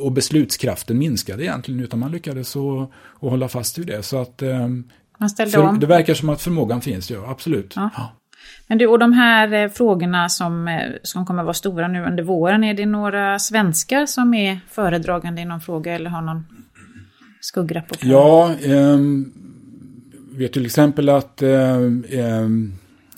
och, 0.02 0.12
beslutskraften 0.12 0.98
minskade 0.98 1.44
egentligen 1.44 1.80
utan 1.80 2.00
man 2.00 2.12
lyckades 2.12 2.56
att, 2.56 2.90
hålla 3.20 3.48
fast 3.48 3.78
vid 3.78 3.88
det. 3.88 4.04
Så 4.04 4.22
att 4.22 4.42
eh, 4.42 4.68
man 5.18 5.30
ställde 5.30 5.52
för, 5.52 5.62
om. 5.62 5.80
det 5.80 5.88
verkar 5.88 6.14
som 6.14 6.30
att 6.30 6.42
förmågan 6.42 6.82
finns, 6.82 7.12
ja 7.12 7.26
absolut. 7.28 7.74
Ja. 7.76 7.90
Ja. 7.96 8.12
Men 8.68 8.78
du, 8.78 8.88
och 8.88 9.00
de 9.00 9.14
här 9.14 9.54
eh, 9.54 9.70
frågorna 9.70 10.30
som, 10.30 10.68
eh, 10.68 10.92
som 11.04 11.26
kommer 11.26 11.44
vara 11.44 11.54
stora 11.54 11.88
nu 11.88 12.06
under 12.06 12.24
våren, 12.24 12.64
är 12.64 12.74
det 12.74 12.86
några 12.86 13.40
svenskar 13.40 14.06
som 14.06 14.34
är 14.34 14.60
föredragande 14.70 15.42
i 15.42 15.46
någon 15.46 15.62
fråga 15.62 15.96
eller 15.96 16.10
har 16.10 16.22
någon 16.22 16.46
skuggrapport? 17.42 17.98
Ja, 18.02 18.56
eh, 18.62 19.00
vet 20.32 20.54
till 20.54 20.66
exempel 20.66 21.10
att 21.10 21.42
eh, 21.42 21.76
ehm, 22.10 22.74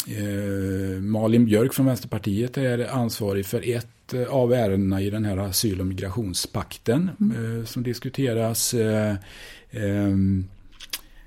eh, 0.08 1.02
Malin 1.02 1.46
Björk 1.46 1.74
från 1.74 1.86
Vänsterpartiet 1.86 2.58
är 2.58 2.94
ansvarig 2.94 3.46
för 3.46 3.76
ett 3.76 3.97
eh, 4.14 4.24
av 4.24 4.54
ärendena 4.54 5.02
i 5.02 5.10
den 5.10 5.26
här 5.26 5.38
asyl 5.38 5.80
och 5.80 5.88
migrationspakten 5.88 7.12
mm. 7.20 7.66
som 7.66 7.84
diskuteras. 7.84 8.74
Ehm, 9.72 10.48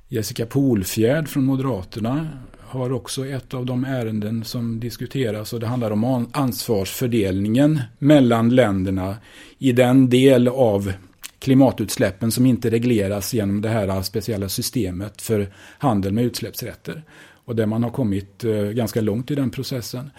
Jessica 0.08 0.46
Polfjärd 0.46 1.28
från 1.28 1.44
Moderaterna 1.44 2.28
har 2.60 2.92
också 2.92 3.26
ett 3.26 3.54
av 3.54 3.66
de 3.66 3.84
ärenden 3.84 4.44
som 4.44 4.80
diskuteras 4.80 5.52
och 5.52 5.60
det 5.60 5.66
handlar 5.66 5.90
om 5.90 6.28
ansvarsfördelningen 6.32 7.80
mellan 7.98 8.48
länderna 8.48 9.16
i 9.58 9.72
den 9.72 10.10
del 10.10 10.48
av 10.48 10.92
klimatutsläppen 11.38 12.32
som 12.32 12.46
inte 12.46 12.70
regleras 12.70 13.34
genom 13.34 13.60
det 13.60 13.68
här 13.68 14.02
speciella 14.02 14.48
systemet 14.48 15.22
för 15.22 15.52
handel 15.78 16.12
med 16.12 16.24
utsläppsrätter. 16.24 17.02
Och 17.44 17.56
där 17.56 17.66
man 17.66 17.82
har 17.82 17.90
kommit 17.90 18.44
eh, 18.44 18.52
ganska 18.52 19.00
långt 19.00 19.30
i 19.30 19.34
den 19.34 19.50
processen. 19.50 20.10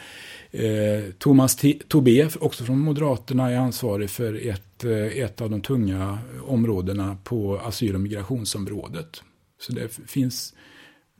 Eh, 0.51 1.11
Thomas 1.17 1.57
Tobé, 1.87 2.29
också 2.39 2.63
från 2.63 2.79
Moderaterna, 2.79 3.51
är 3.51 3.57
ansvarig 3.57 4.09
för 4.09 4.49
ett, 4.49 4.83
eh, 4.83 5.23
ett 5.23 5.41
av 5.41 5.49
de 5.49 5.61
tunga 5.61 6.17
områdena 6.47 7.17
på 7.23 7.59
asyl 7.59 7.95
och 7.95 8.01
migrationsområdet. 8.01 9.23
Så 9.59 9.73
det 9.73 9.93
finns 10.07 10.53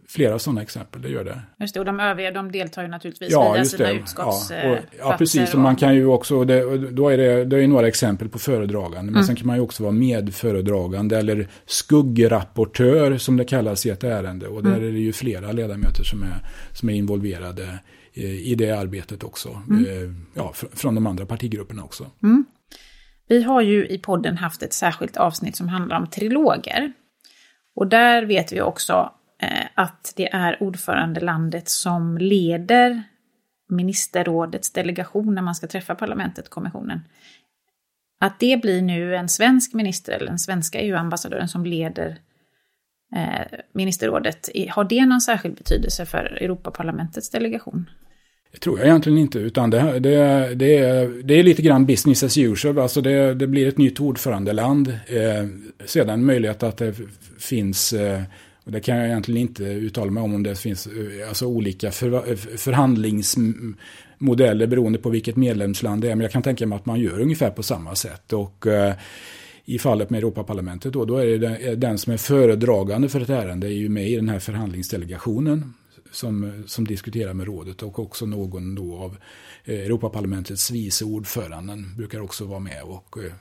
flera 0.07 0.39
sådana 0.39 0.61
exempel, 0.61 1.01
det 1.01 1.09
gör 1.09 1.23
det. 1.23 1.41
Just 1.59 1.73
det, 1.73 1.79
och 1.79 1.85
de 1.85 1.99
övriga 1.99 2.31
de 2.31 2.51
deltar 2.51 2.81
ju 2.81 2.87
naturligtvis 2.87 3.31
ja, 3.31 3.53
via 3.53 3.65
sina 3.65 3.91
utskottsplatser. 3.91 4.87
Ja, 4.99 5.09
ja, 5.09 5.15
precis. 5.17 5.53
Och 5.53 5.59
man 5.59 5.75
kan 5.75 5.95
ju 5.95 6.05
också, 6.05 6.43
det, 6.43 6.77
då 6.91 7.09
är 7.09 7.17
det, 7.17 7.45
det 7.45 7.63
är 7.63 7.67
några 7.67 7.87
exempel 7.87 8.29
på 8.29 8.39
föredragande. 8.39 9.11
Men 9.11 9.13
mm. 9.13 9.23
sen 9.23 9.35
kan 9.35 9.47
man 9.47 9.55
ju 9.55 9.61
också 9.61 9.83
vara 9.83 9.93
medföredragande 9.93 11.17
eller 11.17 11.47
skuggrapportör 11.65 13.17
som 13.17 13.37
det 13.37 13.45
kallas 13.45 13.85
i 13.85 13.89
ett 13.89 14.03
ärende. 14.03 14.47
Och 14.47 14.63
där 14.63 14.73
mm. 14.73 14.87
är 14.87 14.91
det 14.91 14.99
ju 14.99 15.13
flera 15.13 15.51
ledamöter 15.51 16.03
som 16.03 16.23
är, 16.23 16.37
som 16.73 16.89
är 16.89 16.93
involverade 16.93 17.79
i 18.13 18.55
det 18.55 18.71
arbetet 18.71 19.23
också. 19.23 19.61
Mm. 19.69 19.85
Eh, 19.85 20.15
ja, 20.33 20.53
från 20.53 20.95
de 20.95 21.07
andra 21.07 21.25
partigrupperna 21.25 21.83
också. 21.83 22.11
Mm. 22.23 22.45
Vi 23.27 23.43
har 23.43 23.61
ju 23.61 23.87
i 23.87 23.97
podden 23.97 24.37
haft 24.37 24.63
ett 24.63 24.73
särskilt 24.73 25.17
avsnitt 25.17 25.55
som 25.55 25.69
handlar 25.69 25.97
om 25.97 26.07
triloger. 26.07 26.93
Och 27.75 27.87
där 27.87 28.25
vet 28.25 28.51
vi 28.51 28.61
också 28.61 29.13
eh, 29.41 29.67
att 29.75 30.13
det 30.15 30.33
är 30.33 30.63
ordförandelandet 30.63 31.69
som 31.69 32.17
leder 32.17 33.03
ministerrådets 33.69 34.73
delegation 34.73 35.35
när 35.35 35.41
man 35.41 35.55
ska 35.55 35.67
träffa 35.67 35.95
parlamentet, 35.95 36.49
kommissionen. 36.49 37.01
Att 38.19 38.39
det 38.39 38.61
blir 38.61 38.81
nu 38.81 39.15
en 39.15 39.29
svensk 39.29 39.73
minister 39.73 40.13
eller 40.13 40.27
den 40.27 40.39
svenska 40.39 40.79
EU-ambassadören 40.79 41.47
som 41.47 41.65
leder 41.65 42.09
eh, 42.09 42.15
Eh, 43.15 43.59
ministerrådet, 43.73 44.49
har 44.69 44.83
det 44.83 45.05
någon 45.05 45.21
särskild 45.21 45.55
betydelse 45.55 46.05
för 46.05 46.37
Europaparlamentets 46.41 47.29
delegation? 47.29 47.89
Det 48.51 48.59
tror 48.59 48.79
jag 48.79 48.87
egentligen 48.87 49.17
inte, 49.17 49.39
utan 49.39 49.69
det, 49.69 49.99
det, 49.99 50.55
det, 50.55 50.77
är, 50.77 51.23
det 51.23 51.33
är 51.33 51.43
lite 51.43 51.61
grann 51.61 51.85
business 51.85 52.23
as 52.23 52.37
usual. 52.37 52.79
Alltså 52.79 53.01
det, 53.01 53.33
det 53.33 53.47
blir 53.47 53.67
ett 53.67 53.77
nytt 53.77 53.99
ordförandeland. 53.99 54.87
Eh, 54.87 55.45
sedan 55.85 56.25
möjlighet 56.25 56.63
att 56.63 56.77
det 56.77 56.95
finns, 57.39 57.93
eh, 57.93 58.21
och 58.63 58.71
det 58.71 58.79
kan 58.79 58.97
jag 58.97 59.07
egentligen 59.07 59.41
inte 59.41 59.63
uttala 59.63 60.11
mig 60.11 60.23
om, 60.23 60.35
om 60.35 60.43
det 60.43 60.59
finns 60.59 60.87
eh, 60.87 61.27
alltså 61.27 61.45
olika 61.45 61.91
för, 61.91 62.35
förhandlingsmodeller 62.57 64.67
beroende 64.67 64.99
på 64.99 65.09
vilket 65.09 65.35
medlemsland 65.35 66.01
det 66.01 66.11
är. 66.11 66.15
Men 66.15 66.23
jag 66.23 66.31
kan 66.31 66.43
tänka 66.43 66.67
mig 66.67 66.75
att 66.75 66.85
man 66.85 66.99
gör 66.99 67.19
ungefär 67.19 67.49
på 67.49 67.63
samma 67.63 67.95
sätt. 67.95 68.33
Och 68.33 68.67
eh, 68.67 68.93
i 69.71 69.79
fallet 69.79 70.09
med 70.09 70.17
Europaparlamentet 70.17 70.93
då, 70.93 71.05
då 71.05 71.17
är 71.17 71.37
det 71.37 71.75
den 71.75 71.97
som 71.97 72.13
är 72.13 72.17
föredragande 72.17 73.09
för 73.09 73.21
ett 73.21 73.29
ärende 73.29 73.67
är 73.67 73.71
ju 73.71 73.89
med 73.89 74.09
i 74.09 74.15
den 74.15 74.29
här 74.29 74.39
förhandlingsdelegationen 74.39 75.73
som, 76.11 76.63
som 76.67 76.87
diskuterar 76.87 77.33
med 77.33 77.45
rådet 77.45 77.83
och 77.83 77.99
också 77.99 78.25
någon 78.25 78.75
då 78.75 78.97
av 78.97 79.17
eh, 79.65 79.79
Europaparlamentets 79.79 80.71
vice 80.71 81.05
ordföranden 81.05 81.95
brukar 81.97 82.19
också 82.19 82.45
vara 82.45 82.59
med 82.59 82.83
och 82.83 83.17
eh, 83.17 83.33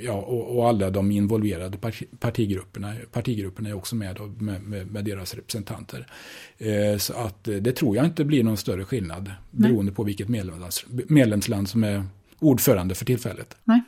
ja, 0.00 0.12
och, 0.12 0.56
och, 0.56 0.68
alla 0.68 0.90
de 0.90 1.10
involverade 1.10 1.78
partigrupperna, 2.18 2.94
partigrupperna 3.12 3.68
är 3.68 3.74
också 3.74 3.96
med, 3.96 4.16
då, 4.16 4.26
med, 4.26 4.62
med, 4.62 4.90
med 4.90 5.04
deras 5.04 5.34
representanter. 5.34 6.06
Eh, 6.58 6.98
så 6.98 7.14
att 7.14 7.44
det 7.44 7.72
tror 7.72 7.96
jag 7.96 8.04
inte 8.04 8.24
blir 8.24 8.44
någon 8.44 8.56
större 8.56 8.84
skillnad 8.84 9.24
Nej. 9.24 9.70
beroende 9.70 9.92
på 9.92 10.04
vilket 10.04 10.28
medlems, 10.28 10.84
medlemsland 11.08 11.68
som 11.68 11.84
är 11.84 12.04
ordförande 12.38 12.94
för 12.94 13.04
tillfället. 13.04 13.56
Nej. 13.64 13.82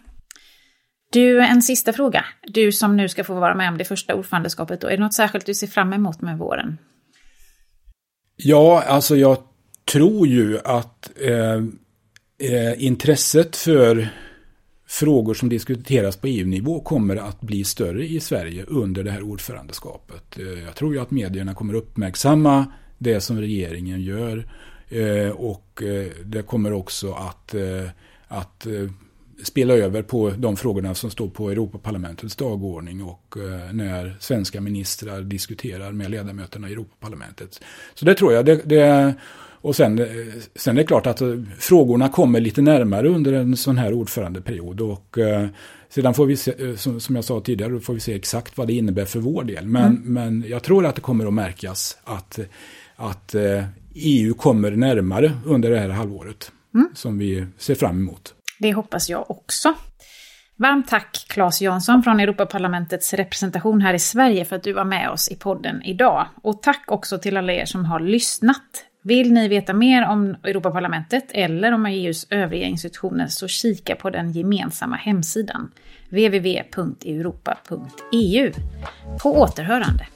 Du, 1.11 1.41
en 1.41 1.63
sista 1.63 1.93
fråga. 1.93 2.25
Du 2.47 2.73
som 2.73 2.97
nu 2.97 3.09
ska 3.09 3.25
få 3.25 3.35
vara 3.35 3.55
med 3.55 3.69
om 3.69 3.79
det 3.79 3.85
första 3.85 4.15
ordförandeskapet, 4.15 4.81
då, 4.81 4.87
är 4.87 4.97
det 4.97 5.03
något 5.03 5.15
särskilt 5.15 5.47
du 5.47 5.55
ser 5.55 5.67
fram 5.67 5.93
emot 5.93 6.21
med 6.21 6.39
våren? 6.39 6.79
Ja, 8.37 8.83
alltså 8.83 9.17
jag 9.17 9.39
tror 9.85 10.27
ju 10.27 10.59
att 10.65 11.11
eh, 11.21 11.55
eh, 12.51 12.85
intresset 12.85 13.57
för 13.57 14.09
frågor 14.87 15.35
som 15.35 15.49
diskuteras 15.49 16.17
på 16.17 16.27
EU-nivå 16.27 16.81
kommer 16.81 17.17
att 17.17 17.41
bli 17.41 17.65
större 17.65 18.07
i 18.07 18.21
Sverige 18.21 18.65
under 18.65 19.05
det 19.05 19.11
här 19.11 19.23
ordförandeskapet. 19.23 20.39
Eh, 20.39 20.65
jag 20.65 20.75
tror 20.75 20.95
ju 20.95 21.01
att 21.01 21.11
medierna 21.11 21.55
kommer 21.55 21.75
uppmärksamma 21.75 22.67
det 22.99 23.21
som 23.21 23.41
regeringen 23.41 24.01
gör 24.01 24.49
eh, 24.89 25.31
och 25.31 25.83
eh, 25.83 26.07
det 26.25 26.43
kommer 26.43 26.73
också 26.73 27.13
att, 27.13 27.55
eh, 27.55 27.89
att 28.29 28.67
eh, 28.67 28.91
spela 29.43 29.75
över 29.75 30.03
på 30.03 30.31
de 30.31 30.57
frågorna 30.57 30.95
som 30.95 31.11
står 31.11 31.29
på 31.29 31.51
Europaparlamentets 31.51 32.37
dagordning 32.37 33.03
och 33.03 33.37
eh, 33.37 33.73
när 33.73 34.17
svenska 34.21 34.61
ministrar 34.61 35.21
diskuterar 35.21 35.93
med 35.93 36.11
ledamöterna 36.11 36.69
i 36.69 36.73
Europaparlamentet. 36.73 37.61
Så 37.95 38.05
det 38.05 38.15
tror 38.15 38.33
jag. 38.33 38.45
Det, 38.45 38.61
det, 38.65 39.15
och 39.61 39.77
sen, 39.77 40.07
sen 40.55 40.77
är 40.77 40.83
det 40.83 40.87
klart 40.87 41.07
att 41.07 41.23
frågorna 41.59 42.09
kommer 42.09 42.41
lite 42.41 42.63
närmare 42.63 43.09
under 43.09 43.33
en 43.33 43.57
sån 43.57 43.79
här 43.79 43.93
ordförandeperiod. 43.93 44.81
Och 44.81 45.19
sedan 45.89 46.15
får 46.15 46.27
vi 46.27 46.37
se, 46.37 46.77
som 46.77 47.17
jag 47.17 47.25
sa 47.25 47.41
tidigare, 47.41 47.81
får 47.81 47.95
vi 47.95 48.01
se 48.01 48.15
exakt 48.15 48.59
vad 48.59 48.67
det 48.67 48.73
innebär 48.73 49.05
för 49.05 49.21
vår 49.21 49.45
del. 49.45 49.67
Men, 49.67 49.85
mm. 49.85 50.13
men 50.13 50.45
jag 50.49 50.63
tror 50.63 50.87
att 50.87 50.95
det 50.95 51.01
kommer 51.01 51.27
att 51.27 51.35
märkas 51.35 51.99
att, 52.05 52.39
att 52.97 53.35
EU 53.95 54.35
kommer 54.35 54.71
närmare 54.71 55.33
under 55.45 55.71
det 55.71 55.79
här 55.79 55.89
halvåret. 55.89 56.53
Mm. 56.75 56.89
Som 56.95 57.19
vi 57.19 57.47
ser 57.59 57.75
fram 57.75 57.97
emot. 57.97 58.35
Det 58.59 58.73
hoppas 58.73 59.11
jag 59.11 59.31
också. 59.31 59.75
Varmt 60.57 60.89
tack 60.89 61.27
Claes 61.29 61.63
Jansson 61.63 62.03
från 62.03 62.21
Europaparlamentets 62.21 63.15
representation 63.15 63.81
här 63.81 63.95
i 63.95 63.99
Sverige 63.99 64.45
för 64.45 64.57
att 64.57 64.63
du 64.63 64.73
var 64.73 64.85
med 64.85 65.11
oss 65.11 65.29
i 65.29 65.37
podden 65.37 65.83
idag. 65.83 66.27
Och 66.43 66.63
tack 66.63 66.85
också 66.87 67.19
till 67.19 67.37
alla 67.37 67.53
er 67.53 67.65
som 67.65 67.85
har 67.85 68.01
lyssnat. 68.01 68.85
Vill 69.03 69.33
ni 69.33 69.49
veta 69.49 69.73
mer 69.73 70.09
om 70.09 70.37
Europaparlamentet 70.45 71.25
eller 71.31 71.73
om 71.73 71.87
EUs 71.87 72.27
övriga 72.31 72.67
institutioner 72.67 73.27
så 73.27 73.49
kika 73.49 73.97
på 73.97 74.11
den 74.11 74.33
gemensamma 74.33 74.97
hemsidan 74.97 75.71
www.europa.eu. 76.11 77.33
På 79.23 79.41
återhörande! 79.41 80.07